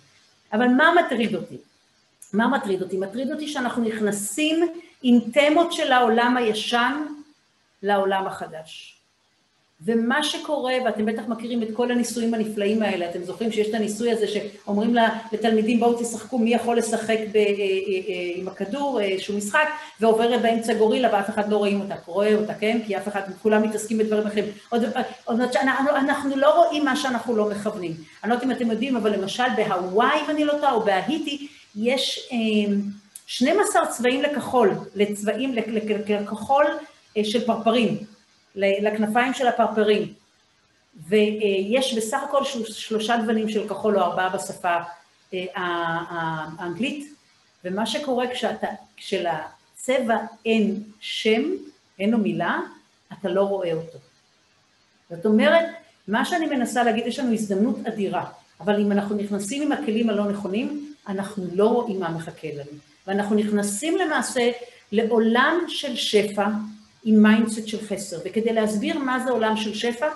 [0.53, 1.57] אבל מה מטריד אותי?
[2.33, 2.97] מה מטריד אותי?
[2.97, 4.69] מטריד אותי שאנחנו נכנסים
[5.03, 7.03] עם תמות של העולם הישן
[7.83, 9.00] לעולם החדש.
[9.85, 14.13] ומה שקורה, ואתם בטח מכירים את כל הניסויים הנפלאים האלה, אתם זוכרים שיש את הניסוי
[14.13, 14.95] הזה שאומרים
[15.33, 17.47] לתלמידים בואו תשחקו מי יכול לשחק ב, אה, אה,
[18.09, 19.69] אה, עם הכדור, איזשהו משחק,
[20.01, 22.81] ועוברת באמצע גורילה ואף אחד לא רואים אותה, רואה אותה, כן?
[22.87, 24.45] כי אף אחד, כולם מתעסקים בדברים אחרים.
[24.69, 24.83] עוד,
[25.25, 27.93] עוד אנחנו, אנחנו לא רואים מה שאנחנו לא מכוונים.
[28.25, 31.49] אני לא יודעת אם אתם יודעים, אבל למשל בהוואי, אם אני לא טועה, או בהיטי,
[31.77, 32.31] יש
[33.27, 35.55] 12 צבעים לכחול, לצבעים,
[36.09, 36.65] לכחול
[37.25, 37.99] של פרפרים.
[38.55, 40.13] לכנפיים של הפרפרים,
[41.09, 44.77] ויש בסך הכל שלושה גוונים של כחול או ארבעה בשפה
[45.35, 45.47] אה,
[46.59, 47.15] האנגלית,
[47.65, 51.43] ומה שקורה כשאתה, כשלצבע אין שם,
[51.99, 52.61] אין לו מילה,
[53.13, 53.99] אתה לא רואה אותו.
[55.11, 55.65] זאת אומרת,
[56.09, 60.25] מה שאני מנסה להגיד, יש לנו הזדמנות אדירה, אבל אם אנחנו נכנסים עם הכלים הלא
[60.25, 62.79] נכונים, אנחנו לא רואים מה מחכה לנו.
[63.07, 64.51] ואנחנו נכנסים למעשה
[64.93, 66.47] לעולם של שפע,
[67.05, 68.17] עם mindset של חסר.
[68.25, 70.09] וכדי להסביר מה זה עולם של שפע,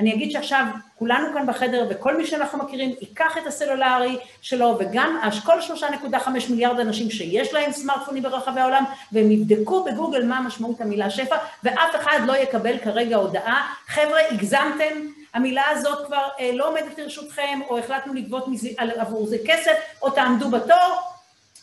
[0.00, 0.64] אני אגיד שעכשיו
[0.98, 6.80] כולנו כאן בחדר וכל מי שאנחנו מכירים ייקח את הסלולרי שלו וגם כל 3.5 מיליארד
[6.80, 12.18] אנשים שיש להם סמארטפונים ברחבי העולם והם יבדקו בגוגל מה משמעות המילה שפע ואף אחד
[12.26, 18.14] לא יקבל כרגע הודעה, חבר'ה הגזמתם, המילה הזאת כבר אה, לא עומדת לרשותכם או החלטנו
[18.14, 21.00] לגבות מזה, עבור זה כסף או תעמדו בתור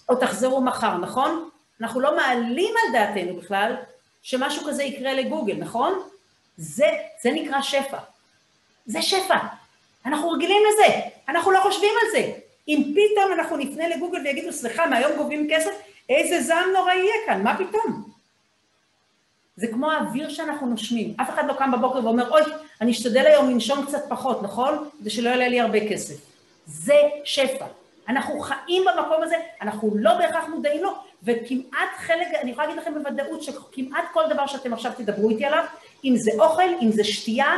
[0.09, 1.49] או תחזרו מחר, נכון?
[1.81, 3.75] אנחנו לא מעלים על דעתנו בכלל
[4.27, 5.99] שמשהו כזה יקרה לגוגל, נכון?
[6.57, 6.85] זה,
[7.23, 7.97] זה נקרא שפע.
[8.85, 9.37] זה שפע.
[10.05, 12.31] אנחנו רגילים לזה, אנחנו לא חושבים על זה.
[12.67, 15.71] אם פתאום אנחנו נפנה לגוגל ויגידו, סליחה, מהיום גובים כסף,
[16.09, 18.09] איזה זעם נורא יהיה כאן, מה פתאום?
[19.55, 21.13] זה כמו האוויר שאנחנו נושמים.
[21.21, 22.41] אף אחד לא קם בבוקר ואומר, אוי,
[22.81, 24.89] אני אשתדל היום לנשום קצת פחות, נכון?
[24.99, 26.15] כדי שלא יעלה לי הרבה כסף.
[26.65, 27.65] זה שפע.
[28.09, 30.89] אנחנו חיים במקום הזה, אנחנו לא בהכרח מודעים לו,
[31.23, 35.63] וכמעט חלק, אני יכולה להגיד לכם בוודאות שכמעט כל דבר שאתם עכשיו תדברו איתי עליו,
[36.05, 37.53] אם זה אוכל, אם זה שתייה,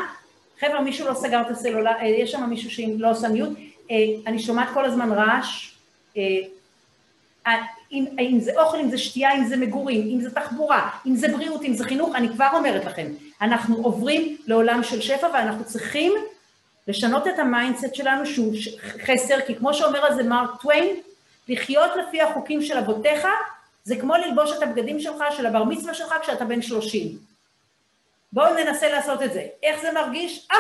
[0.60, 3.50] חבר'ה, מישהו לא סגר את הסלולר, אה, יש שם מישהו שלא עושה מיוט,
[3.92, 3.96] אה,
[4.28, 5.72] אני שומעת כל הזמן רעש,
[6.18, 6.24] אה,
[7.92, 11.28] אם, אם זה אוכל, אם זה שתייה, אם זה מגורים, אם זה תחבורה, אם זה
[11.28, 13.08] בריאות, אם זה חינוך, אני כבר אומרת לכם,
[13.42, 16.14] אנחנו עוברים לעולם של שפע ואנחנו צריכים
[16.88, 18.54] לשנות את ה mindset שלנו שהוא
[19.06, 20.86] חסר, כי כמו שאומר על זה מרק טוויין,
[21.50, 23.28] לחיות לפי החוקים של אבותיך
[23.84, 27.18] זה כמו ללבוש את הבגדים שלך, של הבר מצווה שלך, כשאתה בן שלושים.
[28.34, 29.46] בואו ננסה לעשות את זה.
[29.64, 30.48] איך זה מרגיש?
[30.52, 30.58] אה,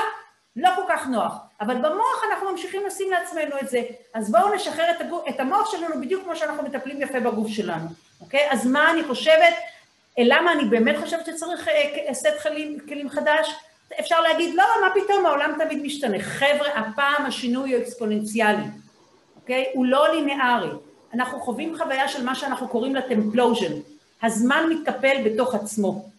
[0.56, 1.34] לא כל כך נוח.
[1.62, 3.82] אבל במוח אנחנו ממשיכים לשים לעצמנו את זה.
[4.14, 7.88] אז בואו נשחרר את, הגוף, את המוח שלנו בדיוק כמו שאנחנו מטפלים יפה בגוף שלנו,
[8.22, 8.48] אוקיי?
[8.52, 9.54] אז מה אני חושבת?
[10.18, 13.56] למה אני באמת חושבת שצריך אה, סט כלים, כלים חדש?
[14.00, 16.20] אפשר להגיד, לא, מה פתאום, העולם תמיד משתנה.
[16.22, 18.64] חבר'ה, הפעם השינוי הוא אקספוננציאלי,
[19.50, 19.66] אוקיי?
[19.74, 20.70] הוא לא ליניארי.
[21.14, 23.72] אנחנו חווים חוויה של מה שאנחנו קוראים לה טמפלוז'ן.
[24.24, 26.10] הזמן מתקפל בתוך עצמו.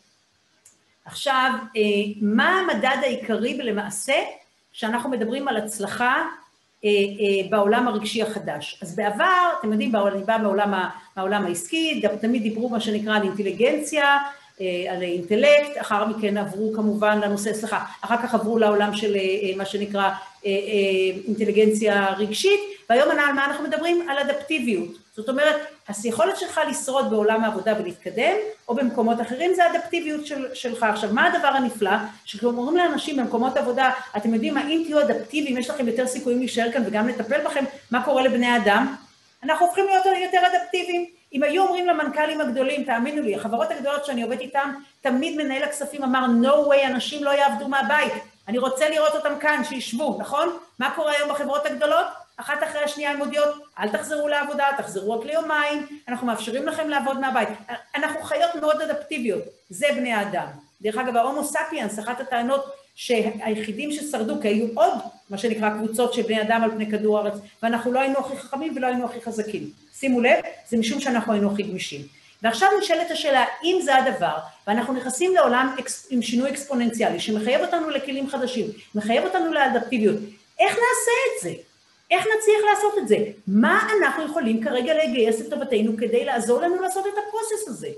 [1.04, 1.82] עכשיו, אה,
[2.20, 4.14] מה המדד העיקרי ולמעשה
[4.72, 6.24] כשאנחנו מדברים על הצלחה
[6.84, 8.78] אה, אה, בעולם הרגשי החדש.
[8.82, 10.74] אז בעבר, אתם יודעים, אני באה מהעולם,
[11.16, 14.18] מהעולם העסקי, תמיד דיברו מה שנקרא על אינטליגנציה,
[14.90, 19.16] על אינטלקט, אחר מכן עברו כמובן לנושא, סליחה, אחר כך עברו לעולם של
[19.56, 20.10] מה שנקרא
[21.26, 24.08] אינטליגנציה רגשית, והיום על מה אנחנו מדברים?
[24.08, 24.88] על אדפטיביות.
[25.16, 25.56] זאת אומרת,
[26.04, 28.36] היכולת שלך לשרוד בעולם העבודה ולהתקדם,
[28.68, 30.82] או במקומות אחרים, זה האדפטיביות של, שלך.
[30.82, 31.90] עכשיו, מה הדבר הנפלא?
[32.24, 36.72] שכשאומרים לאנשים במקומות עבודה, אתם יודעים מה, אם תהיו אדפטיביים, יש לכם יותר סיכויים להישאר
[36.72, 38.94] כאן וגם לטפל בכם, מה קורה לבני אדם?
[39.42, 41.06] אנחנו הופכים להיות יותר אדפטיביים.
[41.32, 46.04] אם היו אומרים למנכ"לים הגדולים, תאמינו לי, החברות הגדולות שאני עובדת איתן, תמיד מנהל הכספים
[46.04, 48.12] אמר, no way, אנשים לא יעבדו מהבית.
[48.48, 50.48] אני רוצה לראות אותם כאן, שישבו, נכון?
[50.78, 52.06] מה קורה היום בחברות הגדולות?
[52.40, 53.48] אחת אחרי השנייה הן מודיעות,
[53.78, 57.48] אל תחזרו לעבודה, תחזרו רק ליומיים, אנחנו מאפשרים לכם לעבוד מהבית.
[57.96, 60.46] אנחנו חיות מאוד אדפטיביות, זה בני האדם.
[60.82, 64.92] דרך אגב, ההומו ספיאנס, אחת הטענות שהיחידים ששרדו, כי היו עוד,
[65.30, 68.72] מה שנקרא, קבוצות של בני אדם על פני כדור הארץ, ואנחנו לא היינו הכי חכמים
[68.76, 69.70] ולא היינו הכי חזקים.
[69.94, 72.00] שימו לב, זה משום שאנחנו היינו הכי גמישים.
[72.42, 75.76] ועכשיו נשאלת השאלה, אם זה הדבר, ואנחנו נכנסים לעולם
[76.10, 80.16] עם שינוי אקספוננציאלי, שמחייב אותנו לכלים חדשים, מחייב אותנו לאדפטיביות,
[80.58, 81.69] איך נעשה את זה?
[82.10, 83.16] איך נצליח לעשות את זה?
[83.46, 87.88] מה אנחנו יכולים כרגע לגייס לטובתנו כדי לעזור לנו לעשות את הפרוסס הזה?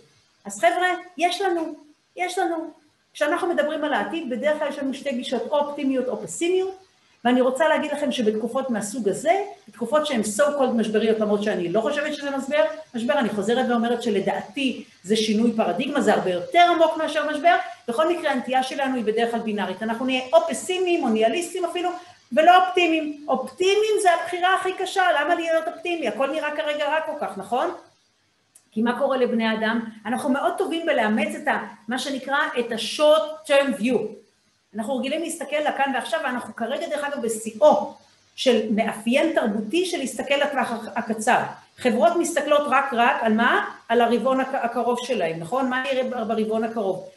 [0.44, 1.74] אז חבר'ה, יש לנו,
[2.16, 2.70] יש לנו.
[3.14, 6.82] כשאנחנו מדברים על העתיד, בדרך כלל יש לנו שתי גישות, או אופטימיות או פסימיות,
[7.24, 9.32] ואני רוצה להגיד לכם שבתקופות מהסוג הזה,
[9.68, 14.02] בתקופות שהן so called משבריות, למרות שאני לא חושבת שזה משבר, משבר, אני חוזרת ואומרת
[14.02, 17.56] שלדעתי זה שינוי פרדיגמה, זה הרבה יותר עמוק מאשר משבר,
[17.88, 21.90] בכל מקרה הנטייה שלנו היא בדרך כלל בינארית, אנחנו נהיה או פסימיים או ניאליסטים אפילו,
[22.36, 23.24] ולא אופטימיים.
[23.28, 26.08] אופטימיים זה הבחירה הכי קשה, למה להיות אופטימי?
[26.08, 27.70] הכל נראה כרגע רע כל כך, נכון?
[28.72, 29.80] כי מה קורה לבני אדם?
[30.06, 33.98] אנחנו מאוד טובים בלאמץ את ה, מה שנקרא, את ה-short term view.
[34.74, 37.94] אנחנו רגילים להסתכל לכאן ועכשיו, ואנחנו כרגע, דרך אגב, בשיאו
[38.36, 41.38] של מאפיין תרבותי של להסתכל לטווח הקצר.
[41.78, 43.70] חברות מסתכלות רק רק על מה?
[43.88, 45.70] על הרבעון הקרוב שלהם, נכון?
[45.70, 47.08] מה יראה ברבעון הקרוב?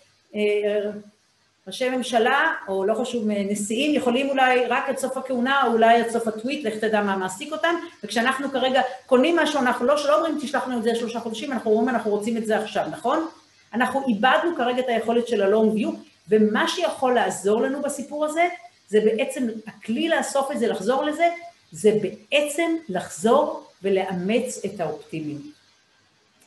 [1.68, 6.02] אה, ראשי ממשלה, או לא חשוב, נשיאים, יכולים אולי רק עד סוף הכהונה, או אולי
[6.02, 10.18] עד סוף הטוויט, לך תדע מה מעסיק אותם, וכשאנחנו כרגע קונים משהו, אנחנו לא, שלא
[10.18, 13.28] אומרים תשלח לנו את זה שלושה חודשים, אנחנו אומרים אנחנו רוצים את זה עכשיו, נכון?
[13.74, 15.90] אנחנו איבדנו כרגע את היכולת של ה-long view,
[16.30, 18.48] ומה שיכול לעזור לנו בסיפור הזה,
[18.90, 21.28] זה בעצם, הכלי לאסוף את זה, לחזור לזה,
[21.72, 25.42] זה בעצם לחזור ולאמץ את האופטימיות.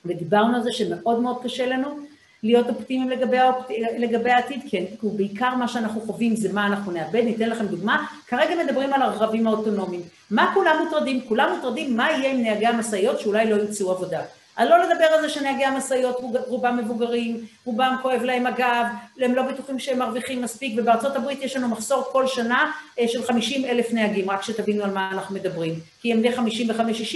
[0.04, 2.00] ודיברנו על זה שמאוד מאוד קשה לנו,
[2.42, 3.66] להיות אופטימיים לגבי, האופ...
[3.98, 8.06] לגבי העתיד, כן, כי בעיקר מה שאנחנו חווים זה מה אנחנו נאבד, ניתן לכם דוגמה,
[8.26, 10.02] כרגע מדברים על הרכבים האוטונומיים.
[10.30, 11.20] מה כולם מוטרדים?
[11.28, 14.20] כולם מוטרדים מה יהיה עם נהגי המשאיות שאולי לא ימצאו עבודה.
[14.58, 18.86] אז לא לדבר על זה שנהגי המשאיות רובם מבוגרים, רובם כואב להם הגב,
[19.20, 23.22] הם לא בטוחים שהם מרוויחים מספיק, ובארצות הברית יש לנו מחסור כל שנה אה, של
[23.22, 26.40] 50 אלף נהגים, רק שתבינו על מה אנחנו מדברים, כי הם בני 55-60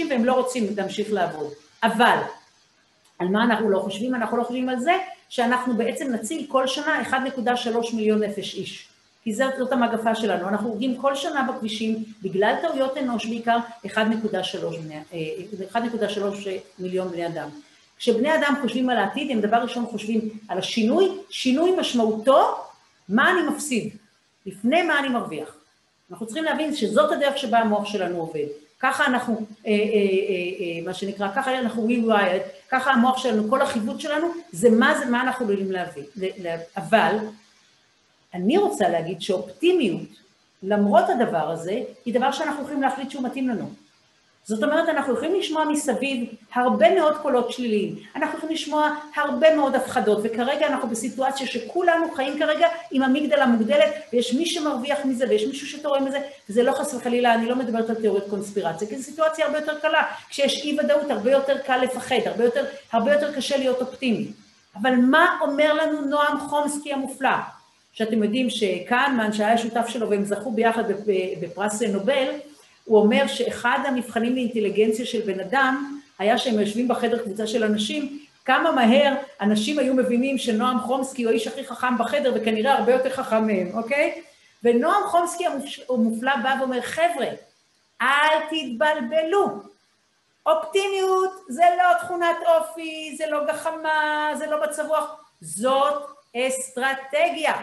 [0.09, 1.51] והם לא רוצים להמשיך לעבוד.
[1.83, 2.17] אבל
[3.19, 4.15] על מה אנחנו לא חושבים?
[4.15, 4.97] אנחנו לא חושבים על זה
[5.29, 8.87] שאנחנו בעצם נציל כל שנה 1.3 מיליון נפש איש.
[9.23, 10.47] כי זאת, זאת המגפה שלנו.
[10.47, 13.89] אנחנו הורגים כל שנה בכבישים, בגלל טעויות אנוש בעיקר, 1.3
[15.13, 17.49] אה, מיליון בני אדם.
[17.97, 22.55] כשבני אדם חושבים על העתיד, הם דבר ראשון חושבים על השינוי, שינוי משמעותו,
[23.09, 23.93] מה אני מפסיד,
[24.45, 25.55] לפני מה אני מרוויח.
[26.11, 28.45] אנחנו צריכים להבין שזאת הדרך שבה המוח שלנו עובד.
[28.83, 33.99] ככה אנחנו, אה, אה, אה, מה שנקרא, ככה אנחנו rewired, ככה המוח שלנו, כל החיווט
[33.99, 36.03] שלנו, זה מה זה, מה אנחנו יכולים להביא.
[36.77, 37.15] אבל
[38.33, 40.09] אני רוצה להגיד שאופטימיות,
[40.63, 43.69] למרות הדבר הזה, היא דבר שאנחנו יכולים להחליט שהוא מתאים לנו.
[44.45, 49.75] זאת אומרת, אנחנו יכולים לשמוע מסביב הרבה מאוד קולות שליליים, אנחנו יכולים לשמוע הרבה מאוד
[49.75, 55.45] הפחדות, וכרגע אנחנו בסיטואציה שכולנו חיים כרגע עם המגדלה מוגדלת, ויש מי שמרוויח מזה, ויש
[55.45, 59.03] מישהו שתורם מזה, וזה לא חס וחלילה, אני לא מדברת על תיאוריות קונספירציה, כי זו
[59.03, 63.33] סיטואציה הרבה יותר קלה, כשיש אי ודאות הרבה יותר קל לפחד, הרבה יותר, הרבה יותר
[63.33, 64.27] קשה להיות אופטימי.
[64.81, 67.29] אבל מה אומר לנו נועם חומסקי המופלא?
[67.93, 70.83] שאתם יודעים שקהנמן, שהיה שותף שלו והם זכו ביחד
[71.41, 72.27] בפרס נובל,
[72.83, 78.19] הוא אומר שאחד המבחנים לאינטליגנציה של בן אדם היה שהם יושבים בחדר קבוצה של אנשים,
[78.45, 83.09] כמה מהר אנשים היו מבינים שנועם חומסקי הוא האיש הכי חכם בחדר וכנראה הרבה יותר
[83.09, 84.21] חכם מהם, אוקיי?
[84.63, 85.45] ונועם חומסקי
[85.89, 87.27] המופלא בא ואומר, חבר'ה,
[88.01, 89.47] אל תתבלבלו,
[90.45, 96.03] אופטימיות זה לא תכונת אופי, זה לא גחמה, זה לא מצב רוח, זאת
[96.35, 97.53] אסטרטגיה.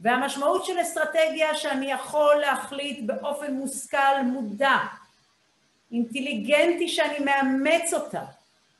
[0.00, 4.76] והמשמעות של אסטרטגיה שאני יכול להחליט באופן מושכל, מודע,
[5.92, 8.22] אינטליגנטי שאני מאמץ אותה,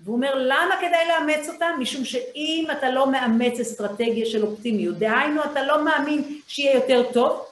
[0.01, 1.67] והוא אומר, למה כדאי לאמץ אותה?
[1.79, 7.47] משום שאם אתה לא מאמץ אסטרטגיה של אופטימיות, דהיינו, אתה לא מאמין שיהיה יותר טוב,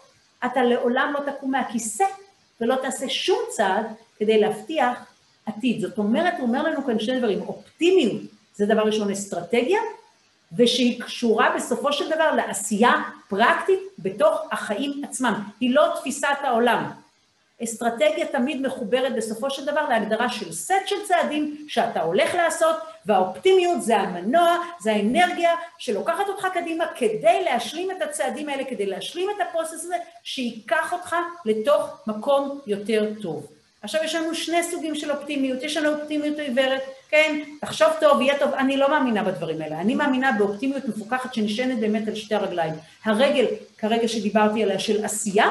[0.45, 2.05] אתה לעולם לא תקום מהכיסא
[2.61, 3.87] ולא תעשה שום צעד
[4.19, 4.99] כדי להבטיח
[5.47, 5.81] עתיד.
[5.81, 8.23] זאת אומרת, הוא אומר לנו כאן שני דברים, אופטימיות
[8.55, 9.81] זה דבר ראשון אסטרטגיה,
[10.57, 12.93] ושהיא קשורה בסופו של דבר לעשייה
[13.33, 15.43] פרקטית בתוך החיים עצמם.
[15.61, 16.91] היא לא תפיסת העולם.
[17.65, 23.83] אסטרטגיה תמיד מחוברת בסופו של דבר להגדרה של סט של צעדים שאתה הולך לעשות, והאופטימיות
[23.83, 29.47] זה המנוע, זה האנרגיה שלוקחת אותך קדימה כדי להשלים את הצעדים האלה, כדי להשלים את
[29.49, 33.47] הפרוסס הזה, שייקח אותך לתוך מקום יותר טוב.
[33.83, 38.39] עכשיו יש לנו שני סוגים של אופטימיות, יש לנו אופטימיות עיוורת, כן, תחשוב טוב, יהיה
[38.39, 42.75] טוב, אני לא מאמינה בדברים האלה, אני מאמינה באופטימיות מפוקחת שנשענת באמת על שתי הרגליים.
[43.05, 43.47] הרגל,
[43.79, 45.49] כרגע שדיברתי עליה, של עשייה,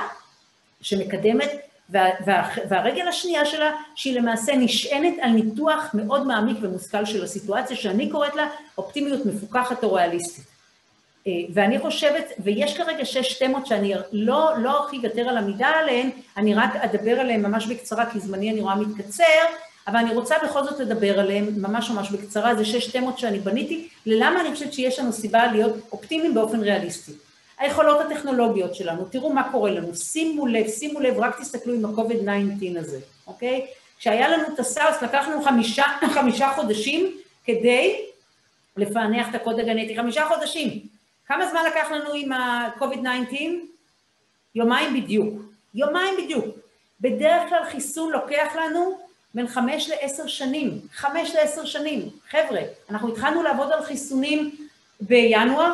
[0.82, 1.52] שמקדמת,
[1.90, 7.76] וה, וה, והרגל השנייה שלה, שהיא למעשה נשענת על ניתוח מאוד מעמיק ומושכל של הסיטואציה,
[7.76, 10.51] שאני קוראת לה אופטימיות מפוקחת או ריאליסטית.
[11.28, 16.10] אה, ואני חושבת, ויש כרגע שש תמות שאני לא, לא ארחיב יותר על המידה עליהן,
[16.38, 19.24] אני רק אדבר עליהן ממש בקצרה, כי זמני אני רואה מתקצר,
[19.88, 23.88] אבל אני רוצה בכל זאת לדבר עליהן ממש ממש בקצרה, זה שש תמות שאני בניתי,
[24.06, 27.12] ללמה אני חושבת שיש לנו סיבה להיות אופטימיים באופן ריאליסטי.
[27.60, 32.80] היכולות הטכנולוגיות שלנו, תראו מה קורה לנו, שימו לב, שימו לב, רק תסתכלו עם ה-COVID-19
[32.80, 33.66] הזה, אוקיי?
[34.00, 38.06] כשהיה לנו את הסארס, לקחנו חמישה, חמישה חודשים כדי
[38.78, 40.80] לפענח את הקוד הגנטי, חמישה חודשים.
[41.28, 43.36] כמה זמן לקח לנו עם ה-COVID-19?
[44.56, 45.42] יומיים בדיוק.
[45.74, 46.46] יומיים בדיוק.
[47.02, 48.98] בדרך כלל חיסון לוקח לנו
[49.34, 50.82] בין חמש לעשר שנים.
[50.94, 52.10] חמש לעשר שנים.
[52.30, 54.56] חבר'ה, אנחנו התחלנו לעבוד על חיסונים
[55.02, 55.74] בינואר,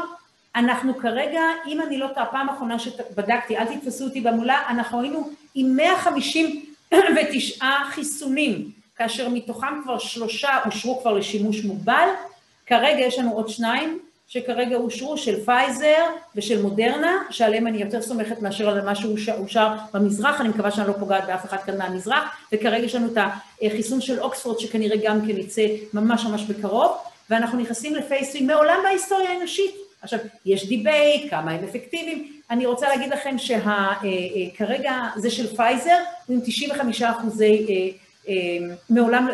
[0.56, 5.30] אנחנו כרגע, אם אני לא טועה, פעם אחרונה שבדקתי, אל תתפסו אותי במולה, אנחנו היינו
[5.56, 12.10] עם 159 חיסונים, כאשר מתוכם כבר שלושה אושרו כבר לשימוש מוגבל,
[12.66, 18.42] כרגע יש לנו עוד שניים, שכרגע אושרו של פייזר ושל מודרנה, שעליהם אני יותר סומכת
[18.42, 22.86] מאשר על מה שאושר במזרח, אני מקווה שאני לא פוגעת באף אחד כאן מהמזרח, וכרגע
[22.86, 23.18] יש לנו את
[23.62, 26.98] החיסון של אוקספורד שכנראה גם כן יצא ממש ממש בקרוב,
[27.30, 29.76] ואנחנו נכנסים ל pace ים מעולם בהיסטוריה האנושית.
[30.02, 35.56] עכשיו, יש debate, כמה הם אפקטיביים, אני רוצה להגיד לכם שכרגע אה, אה, זה של
[35.56, 35.98] פייזר
[36.30, 38.07] עם 95 אחוזי, אה,
[38.90, 39.28] מעולם,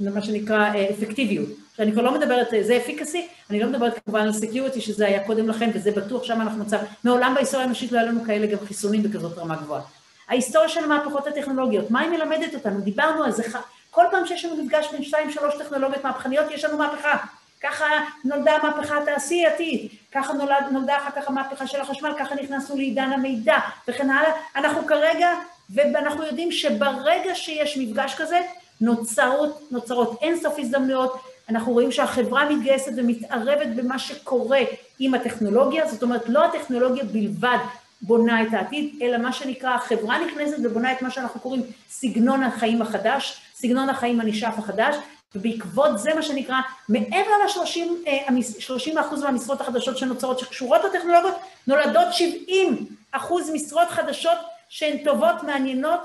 [0.00, 1.48] מה שנקרא אפקטיביות.
[1.76, 5.48] שאני כבר לא מדברת, זה efficacy, אני לא מדברת כמובן על security, שזה היה קודם
[5.48, 9.02] לכן, וזה בטוח, שם אנחנו מצב, מעולם בהיסטוריה האנושית לא היה לנו כאלה גם חיסונים
[9.02, 9.82] בכזאת רמה גבוהה.
[10.28, 12.80] ההיסטוריה של המהפכות הטכנולוגיות, מה היא מלמדת אותנו?
[12.80, 13.42] דיברנו על זה,
[13.90, 17.16] כל פעם שיש לנו מפגש בין שתיים, שלוש טכנולוגיות מהפכניות, יש לנו מהפכה.
[17.62, 17.84] ככה
[18.24, 23.58] נולדה המהפכה התעשייתית, ככה נולד, נולדה אחר כך המהפכה של החשמל, ככה נכנסנו לעידן המידע
[23.88, 24.32] וכן הלאה.
[24.56, 25.28] אנחנו כרגע,
[25.74, 28.40] ואנחנו יודעים שברגע שיש מפגש כזה,
[28.80, 34.60] נוצרות, נוצרות אינסוף הזדמנויות, אנחנו רואים שהחברה מתגייסת ומתערבת במה שקורה
[34.98, 37.58] עם הטכנולוגיה, זאת אומרת, לא הטכנולוגיה בלבד
[38.02, 42.82] בונה את העתיד, אלא מה שנקרא, החברה נכנסת ובונה את מה שאנחנו קוראים סגנון החיים
[42.82, 44.96] החדש, סגנון החיים הנשאף החדש,
[45.34, 46.56] ובעקבות זה מה שנקרא,
[46.88, 51.34] מעבר ל-30 אחוז מהמשרות החדשות שנוצרות שקשורות לטכנולוגיות,
[51.66, 56.00] נולדות 70 אחוז משרות חדשות שהן טובות, מעניינות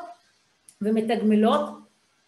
[0.82, 1.70] ומתגמלות,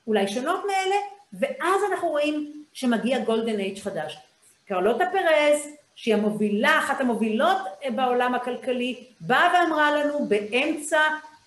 [0.08, 0.95] אולי שונות מאלה,
[1.34, 4.17] ואז אנחנו רואים שמגיע golden age חדש.
[4.67, 7.58] קרלוטה פרז, שהיא המובילה, אחת המובילות
[7.95, 11.00] בעולם הכלכלי, באה ואמרה לנו באמצע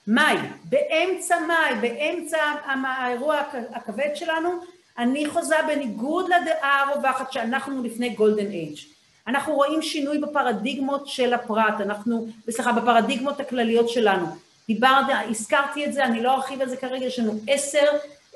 [0.07, 2.39] מאי, באמצע מאי, באמצע
[2.87, 3.41] האירוע
[3.73, 4.51] הכבד שלנו,
[4.99, 8.77] אני חוזה בניגוד לדעה הרווחת שאנחנו לפני golden age.
[9.27, 14.27] אנחנו רואים שינוי בפרדיגמות של הפרט, אנחנו, סליחה, בפרדיגמות הכלליות שלנו.
[14.69, 17.87] דיברת, הזכרתי את זה, אני לא ארחיב על זה כרגע, יש לנו עשר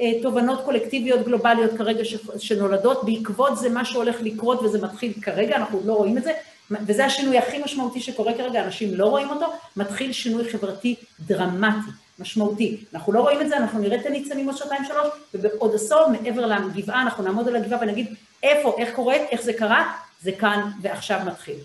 [0.01, 2.03] אה, תובנות קולקטיביות גלובליות כרגע
[2.39, 6.33] שנולדות, בעקבות זה מה שהולך לקרות וזה מתחיל כרגע, אנחנו לא רואים את זה,
[6.71, 12.85] וזה השינוי הכי משמעותי שקורה כרגע, אנשים לא רואים אותו, מתחיל שינוי חברתי דרמטי, משמעותי.
[12.95, 16.47] אנחנו לא רואים את זה, אנחנו נראה את הניצנים עוד שנתיים שלוש, ובעוד עשור מעבר
[16.47, 19.93] לגבעה, אנחנו נעמוד על הגבעה ונגיד איפה, איך קורה, איך זה קרה,
[20.23, 21.57] זה כאן ועכשיו מתחיל.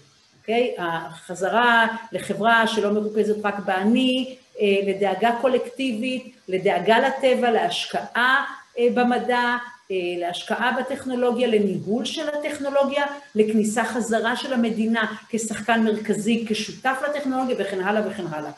[0.41, 0.75] אוקיי?
[0.77, 8.45] החזרה לחברה שלא מרוכזת רק באני, לדאגה קולקטיבית, לדאגה לטבע, להשקעה
[8.79, 9.57] אה, במדע,
[9.91, 17.83] אה, להשקעה בטכנולוגיה, לניהול של הטכנולוגיה, לכניסה חזרה של המדינה כשחקן מרכזי, כשותף לטכנולוגיה וכן
[17.83, 18.51] הלאה וכן הלאה.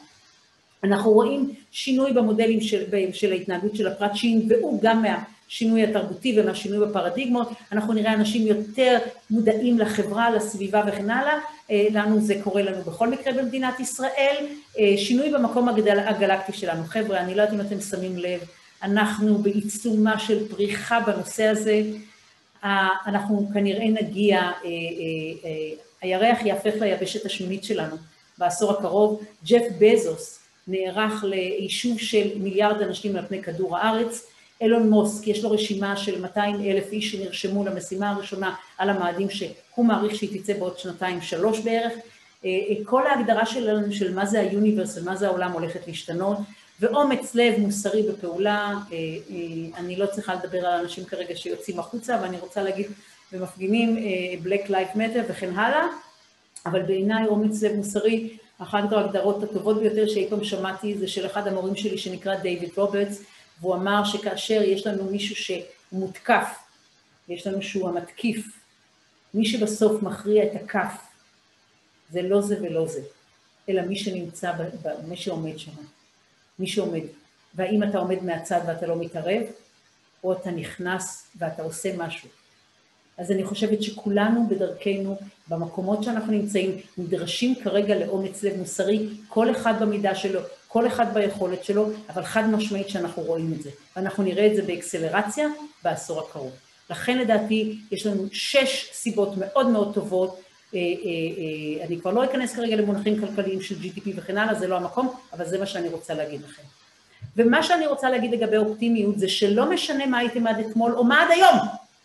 [0.84, 7.49] אנחנו רואים שינוי במודלים של, של ההתנהגות של הפרט שינבעו גם מהשינוי התרבותי ומהשינוי בפרדיגמות,
[7.71, 8.97] אנחנו נראה אנשים יותר
[9.30, 11.39] מודעים לחברה, לסביבה וכן הלאה,
[11.71, 14.45] אה, לנו זה קורה לנו בכל מקרה במדינת ישראל,
[14.80, 16.84] אה, שינוי במקום הגל, הגלקטי שלנו.
[16.84, 18.39] חבר'ה, אני לא יודעת אם אתם שמים לב,
[18.84, 21.82] אנחנו בעיצומה של פריחה בנושא הזה.
[23.05, 24.51] אנחנו כנראה נגיע, אה,
[26.01, 27.95] הירח יהפך ליבשת השמינית שלנו
[28.38, 29.23] בעשור הקרוב.
[29.45, 30.39] ג'ף בזוס
[30.70, 34.28] נערך ליישוב של מיליארד אנשים על פני כדור הארץ.
[34.61, 39.86] אילון מאסק, יש לו רשימה של 200 אלף איש שנרשמו למשימה הראשונה על המאדים שהוא
[39.86, 41.93] מעריך שהיא תצא בעוד שנתיים שלוש בערך.
[42.45, 46.38] אה, אה, כל ההגדרה שלנו של מה זה ה universe ומה זה העולם הולכת להשתנות,
[46.80, 48.97] ואומץ לב מוסרי בפעולה, אה,
[49.78, 52.91] אני לא צריכה לדבר על אנשים כרגע שיוצאים החוצה, ואני רוצה להגיד
[53.34, 53.97] ומפגינים
[54.43, 55.88] Black Life Matter וכן הלאה,
[56.65, 61.47] אבל בעיניי אומץ לב מוסרי, אחת ההגדרות הטובות ביותר שאי פעם שמעתי זה של אחד
[61.47, 63.22] המורים שלי שנקרא דייוויד רוברטס,
[63.62, 66.60] והוא אמר שכאשר יש לנו מישהו שמותקף,
[67.30, 68.60] ויש לנו שהוא המתקיף,
[69.34, 70.93] מי שבסוף מכריע את הכף,
[72.12, 73.01] זה לא זה ולא זה,
[73.70, 74.51] אלא מי שנמצא,
[75.07, 75.72] מי שעומד שם,
[76.60, 77.03] מי שעומד.
[77.55, 79.43] והאם אתה עומד מהצד ואתה לא מתערב,
[80.24, 82.30] או אתה נכנס ואתה עושה משהו.
[83.20, 85.17] אז אני חושבת שכולנו בדרכנו,
[85.47, 91.63] במקומות שאנחנו נמצאים, נדרשים כרגע לאומץ לב מוסרי, כל אחד במידה שלו, כל אחד ביכולת
[91.63, 93.70] שלו, אבל חד משמעית שאנחנו רואים את זה.
[93.95, 95.47] ואנחנו נראה את זה באקסלרציה
[95.84, 96.51] בעשור הקרוב.
[96.89, 100.39] לכן לדעתי יש לנו שש סיבות מאוד מאוד טובות,
[100.76, 100.86] אה, אה,
[101.80, 105.13] אה, אני כבר לא אכנס כרגע למונחים כלכליים של GDP וכן הלאה, זה לא המקום,
[105.34, 106.63] אבל זה מה שאני רוצה להגיד לכם.
[107.38, 111.24] ומה שאני רוצה להגיד לגבי אופטימיות זה שלא משנה מה הייתם עד אתמול או מה
[111.24, 111.57] עד היום,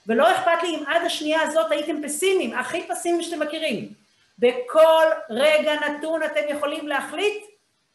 [0.06, 3.88] ולא אכפת לי אם עד השנייה הזאת הייתם פסימיים, הכי פסימיים שאתם מכירים.
[4.38, 7.44] בכל רגע נתון אתם יכולים להחליט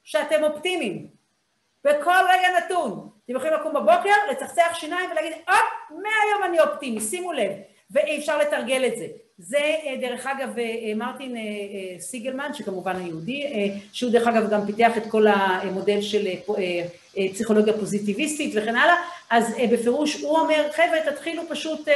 [0.04, 1.08] שאתם אופטימיים.
[1.84, 3.10] בכל רגע נתון.
[3.26, 7.52] אתם יכולים לקום בבוקר, לצחצח שיניים ולהגיד, הופ, מהיום אני אופטימי, שימו לב.
[7.92, 9.08] ואי אפשר לתרגל את זה.
[9.38, 11.42] זה אה, דרך אגב אה, מרטין אה,
[12.00, 16.28] סיגלמן, שכמובן היהודי, שהוא דרך אגב גם פיתח את כל המודל של
[17.34, 18.96] פסיכולוגיה פוזיטיביסטית וכן הלאה,
[19.30, 21.88] אז בפירוש הוא אומר, חבר'ה תתחילו פשוט,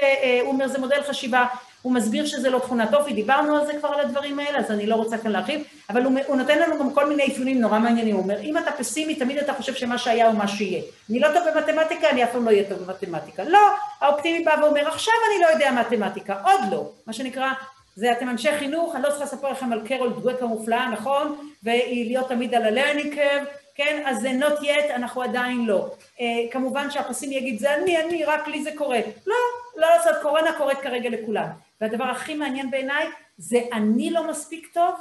[0.41, 1.45] הוא אומר זה מודל חשיבה
[1.83, 4.85] הוא מסביר שזה לא תכונת אופי, דיברנו על זה כבר על הדברים האלה, אז אני
[4.85, 8.15] לא רוצה כאן להרחיב, אבל הוא, הוא נותן לנו גם כל מיני אפיונים נורא מעניינים,
[8.15, 10.81] הוא אומר, אם אתה פסימי, תמיד אתה חושב שמה שהיה הוא מה שיהיה.
[11.09, 13.43] אני לא טוב במתמטיקה, אני אף פעם לא אהיה טוב במתמטיקה.
[13.43, 13.59] לא,
[14.01, 16.89] האופטימי בא ואומר, עכשיו אני לא יודע מתמטיקה, עוד לא.
[17.07, 17.51] מה שנקרא,
[17.95, 21.49] זה אתם אנשי חינוך, אני לא צריכה לספר לכם על קרול דואק המופלאה, נכון?
[21.63, 24.03] והיא להיות תמיד על ה-learning curve, כן?
[24.05, 25.95] אז זה not yet, אנחנו עדיין לא.
[26.17, 26.21] Uh,
[26.51, 28.99] כמובן שהפסימי יגיד, זה אני, אני, רק לי זה קורה.
[29.27, 29.35] לא,
[29.77, 31.47] לא לעשות, קורונה קורית כרגע לכולם.
[31.81, 33.07] והדבר הכי מעניין בעיניי
[33.37, 34.95] זה אני לא מספיק טוב,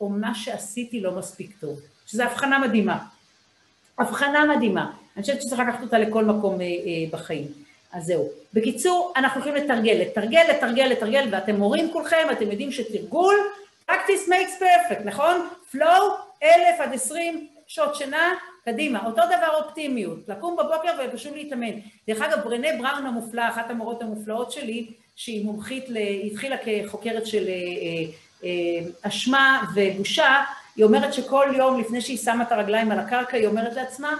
[0.00, 1.80] או מה שעשיתי לא מספיק טוב.
[2.06, 2.98] שזו הבחנה מדהימה.
[3.98, 4.92] הבחנה מדהימה.
[5.16, 6.72] אני חושבת שצריך לקחת אותה לכל מקום אה, אה,
[7.10, 7.46] בחיים.
[7.92, 8.28] אז זהו.
[8.54, 13.36] בקיצור, אנחנו הולכים לתרגל, לתרגל, לתרגל, לתרגל, ואתם מורים כולכם, אתם יודעים שתרגול,
[13.90, 15.48] practice makes perfect, נכון?
[15.74, 16.02] flow,
[16.42, 19.06] אלף עד עשרים שעות שינה, קדימה.
[19.06, 21.72] אותו דבר אופטימיות, לקום בבוקר ופשוט להתאמן.
[22.08, 24.86] דרך אגב, ברנה בראון המופלאה, אחת המורות המופלאות שלי,
[25.16, 28.10] שהיא מומחית, היא התחילה כחוקרת של אה, אה,
[28.44, 30.44] אה, אשמה ובושה,
[30.76, 34.12] היא אומרת שכל יום לפני שהיא שמה את הרגליים על הקרקע, היא אומרת לעצמה,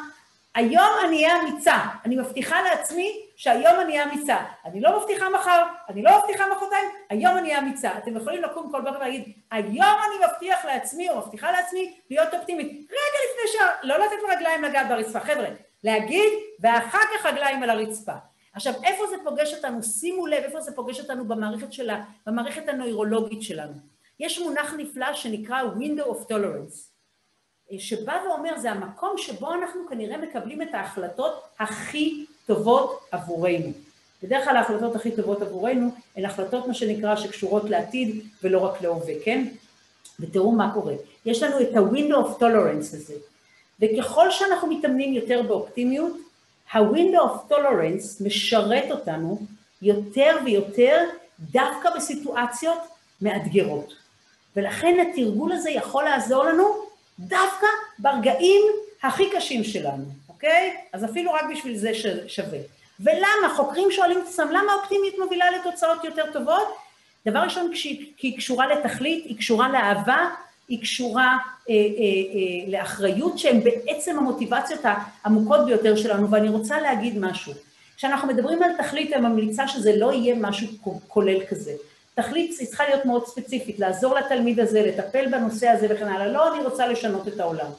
[0.54, 4.36] היום אני אהיה אמיצה, אני מבטיחה לעצמי שהיום אני אמיצה.
[4.64, 7.98] אני לא מבטיחה מחר, אני לא מבטיחה מחרתיים, היום אני אמיצה.
[7.98, 12.68] אתם יכולים לקום כל בוקר ולהגיד, היום אני מבטיח לעצמי או מבטיחה לעצמי להיות אופטימית.
[12.68, 13.56] רגע לפני ש...
[13.82, 15.48] לא לתת לרגליים לגעת ברצפה, חבר'ה,
[15.84, 18.12] להגיד, ואחר כך רגליים על הרצפה.
[18.52, 19.82] עכשיו, איפה זה פוגש אותנו?
[19.82, 23.72] שימו לב איפה זה פוגש אותנו במערכת שלה, במערכת הנוירולוגית שלנו.
[24.20, 26.95] יש מונח נפלא שנקרא window of tolerance,
[27.78, 33.72] שבא ואומר, זה המקום שבו אנחנו כנראה מקבלים את ההחלטות הכי טובות עבורנו.
[34.22, 39.14] בדרך כלל ההחלטות הכי טובות עבורנו הן החלטות, מה שנקרא, שקשורות לעתיד ולא רק להווה,
[39.24, 39.46] כן?
[40.20, 40.94] ותראו מה קורה.
[41.26, 43.14] יש לנו את ה-window of tolerance הזה,
[43.80, 46.12] וככל שאנחנו מתאמנים יותר באופטימיות,
[46.72, 49.38] ה-window of tolerance משרת אותנו
[49.82, 51.04] יותר ויותר
[51.40, 52.78] דווקא בסיטואציות
[53.22, 53.94] מאתגרות.
[54.56, 56.85] ולכן התרגול הזה יכול לעזור לנו
[57.18, 57.66] דווקא
[57.98, 58.62] ברגעים
[59.02, 60.76] הכי קשים שלנו, אוקיי?
[60.92, 61.90] אז אפילו רק בשביל זה
[62.26, 62.58] שווה.
[63.00, 63.54] ולמה?
[63.56, 66.76] חוקרים שואלים את עצמם, למה האופטימיות מובילה לתוצאות יותר טובות?
[67.26, 70.28] דבר ראשון, כי היא קשורה לתכלית, היא קשורה לאהבה,
[70.68, 71.38] היא קשורה
[71.70, 77.52] אה, אה, אה, לאחריות שהן בעצם המוטיבציות העמוקות ביותר שלנו, ואני רוצה להגיד משהו.
[77.96, 80.68] כשאנחנו מדברים על תכלית, אני ממליצה שזה לא יהיה משהו
[81.08, 81.72] כולל כזה.
[82.16, 86.26] תכלית צריכה להיות מאוד ספציפית, לעזור לתלמיד הזה, לטפל בנושא הזה וכן הלאה.
[86.26, 87.70] לא, אני רוצה לשנות את העולם.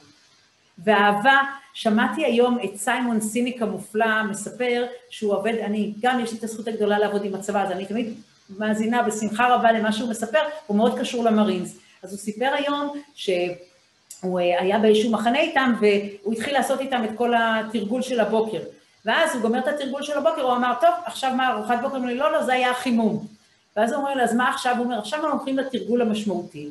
[0.84, 1.38] ואהבה,
[1.74, 6.68] שמעתי היום את סיימון סיניק המופלא מספר שהוא עובד, אני גם יש לי את הזכות
[6.68, 8.14] הגדולה לעבוד עם הצבא, אז אני תמיד
[8.58, 11.78] מאזינה בשמחה רבה למה שהוא מספר, הוא מאוד קשור למרינס.
[12.02, 17.10] אז הוא סיפר היום שהוא אה, היה באיזשהו מחנה איתם והוא התחיל לעשות איתם את
[17.14, 18.60] כל התרגול של הבוקר.
[19.04, 21.96] ואז הוא גומר את התרגול של הבוקר, הוא אמר, טוב, עכשיו מה, ארוחת בוקר?
[21.96, 23.37] אמרו לי, לא, לא, זה היה החימום.
[23.78, 24.74] ואז הוא אומר לי, אז מה עכשיו?
[24.76, 26.70] הוא אומר, עכשיו הם הולכים לתרגול המשמעותי.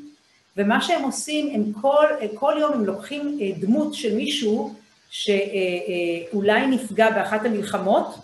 [0.58, 2.06] ומה שהם עושים, הם כל,
[2.36, 4.74] כל יום הם לוקחים אה, דמות של מישהו
[5.10, 8.16] שאולי נפגע באחת המלחמות,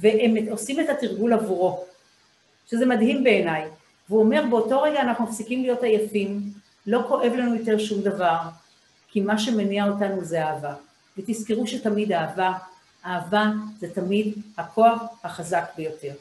[0.00, 1.84] והם עושים את התרגול עבורו,
[2.70, 3.64] שזה מדהים בעיניי.
[4.08, 6.40] והוא אומר, באותו רגע אנחנו מפסיקים להיות עייפים,
[6.86, 8.38] לא כואב לנו יותר שום דבר,
[9.08, 10.74] כי מה שמניע אותנו זה אהבה.
[11.18, 12.52] ותזכרו שתמיד אהבה,
[13.06, 16.12] אהבה זה תמיד הכוח החזק ביותר.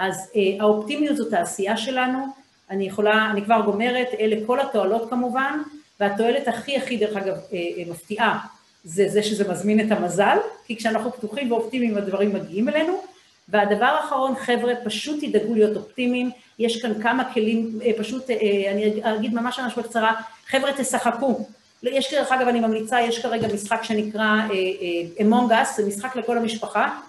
[0.00, 2.26] אז אה, האופטימיות זאת העשייה שלנו,
[2.70, 5.58] אני יכולה, אני כבר גומרת, אלה כל התועלות כמובן,
[6.00, 8.38] והתועלת הכי הכי דרך אגב אה, אה, מפתיעה,
[8.84, 10.36] זה זה שזה מזמין את המזל,
[10.66, 13.00] כי כשאנחנו פתוחים ואופטימיים הדברים מגיעים אלינו.
[13.48, 18.36] והדבר האחרון, חבר'ה, פשוט תדאגו להיות אופטימיים, יש כאן כמה כלים, אה, פשוט, אה,
[18.72, 20.12] אני אגיד ממש ממש בקצרה,
[20.46, 21.46] חבר'ה תשחקו.
[21.82, 26.38] יש דרך אגב, אני ממליצה, יש כרגע משחק שנקרא אה, Among Us, זה משחק לכל
[26.38, 27.00] המשפחה,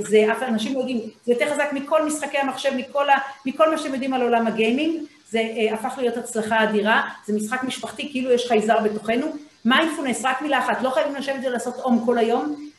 [0.00, 3.78] זה, אף אנשים לא יודעים, זה יותר חזק מכל משחקי המחשב, מכל, ה, מכל מה
[3.78, 8.48] שאתם יודעים על עולם הגיימינג, זה הפך להיות הצלחה אדירה, זה משחק משפחתי, כאילו יש
[8.48, 9.26] חייזר בתוכנו.
[9.64, 12.70] מיינדפולנס, רק מילה אחת, לא חייבים לשבת ולעשות אום כל היום,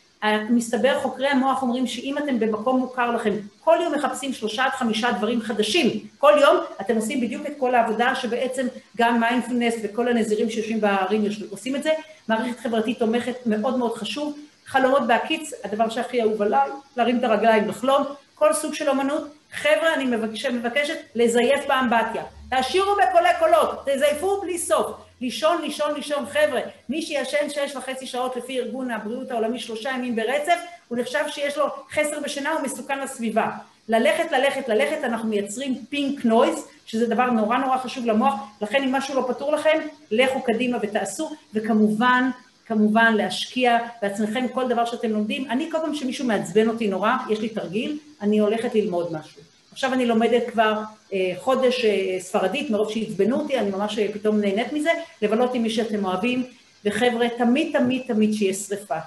[0.49, 3.33] מסתבר, חוקרי המוח אומרים שאם אתם במקום מוכר לכם,
[3.63, 7.75] כל יום מחפשים שלושה עד חמישה דברים חדשים, כל יום אתם עושים בדיוק את כל
[7.75, 11.89] העבודה שבעצם גם מיינדפולנס וכל הנזירים שיושבים בערים עושים את זה,
[12.27, 14.37] מערכת חברתית תומכת מאוד מאוד חשוב,
[14.71, 18.03] חלומות בהקיץ, הדבר שהכי אהוב עליי, להרים את הרגליים, לחלום,
[18.35, 24.57] כל סוג של אמנות, חבר'ה, אני מבקשת, מבקשת לזייף באמבטיה, תשאירו בקולי קולות, תזייפו בלי
[24.57, 24.87] סוף,
[25.21, 30.15] לישון, לישון, לישון, חבר'ה, מי שישן שש וחצי שעות לפי ארגון הבריאות העולמי שלושה ימים
[30.15, 33.49] ברצף, הוא נחשב שיש לו חסר בשינה, הוא מסוכן לסביבה.
[33.89, 38.91] ללכת, ללכת, ללכת, אנחנו מייצרים פינק נויז, שזה דבר נורא נורא חשוב למוח, לכן אם
[38.91, 39.79] משהו לא פתור לכם,
[40.11, 42.29] לכו קדימה ותעשו, וכמובן,
[42.71, 45.51] כמובן להשקיע בעצמכם כל דבר שאתם לומדים.
[45.51, 49.41] אני כל פעם שמישהו מעצבן אותי נורא, יש לי תרגיל, אני הולכת ללמוד משהו.
[49.71, 50.81] עכשיו אני לומדת כבר
[51.13, 54.89] אה, חודש אה, ספרדית, מרוב שעצבנו אותי, אני ממש אה, פתאום נהנית מזה,
[55.21, 56.45] לבלות עם מי שאתם אוהבים,
[56.85, 58.97] וחבר'ה, תמיד תמיד תמיד שיש שריפה.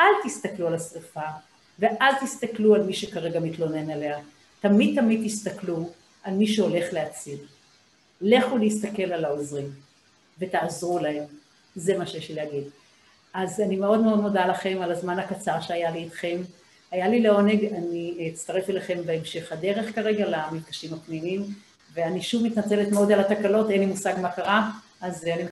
[0.00, 1.28] אל תסתכלו על השריפה,
[1.78, 4.18] ואל תסתכלו על מי שכרגע מתלונן עליה.
[4.60, 5.90] תמיד תמיד תסתכלו
[6.24, 7.38] על מי שהולך להציל.
[8.20, 9.70] לכו להסתכל על העוזרים,
[10.38, 11.39] ותעזרו להם.
[11.76, 12.64] זה מה שיש לי להגיד.
[13.34, 16.36] אז אני מאוד מאוד מודה לכם על הזמן הקצר שהיה לי איתכם.
[16.90, 21.42] היה לי לעונג, אני אצטרף אליכם בהמשך הדרך כרגע למפגשים הפנימיים,
[21.94, 25.44] ואני שוב מתנצלת מאוד על התקלות, אין לי מושג מה קרה, אז אני...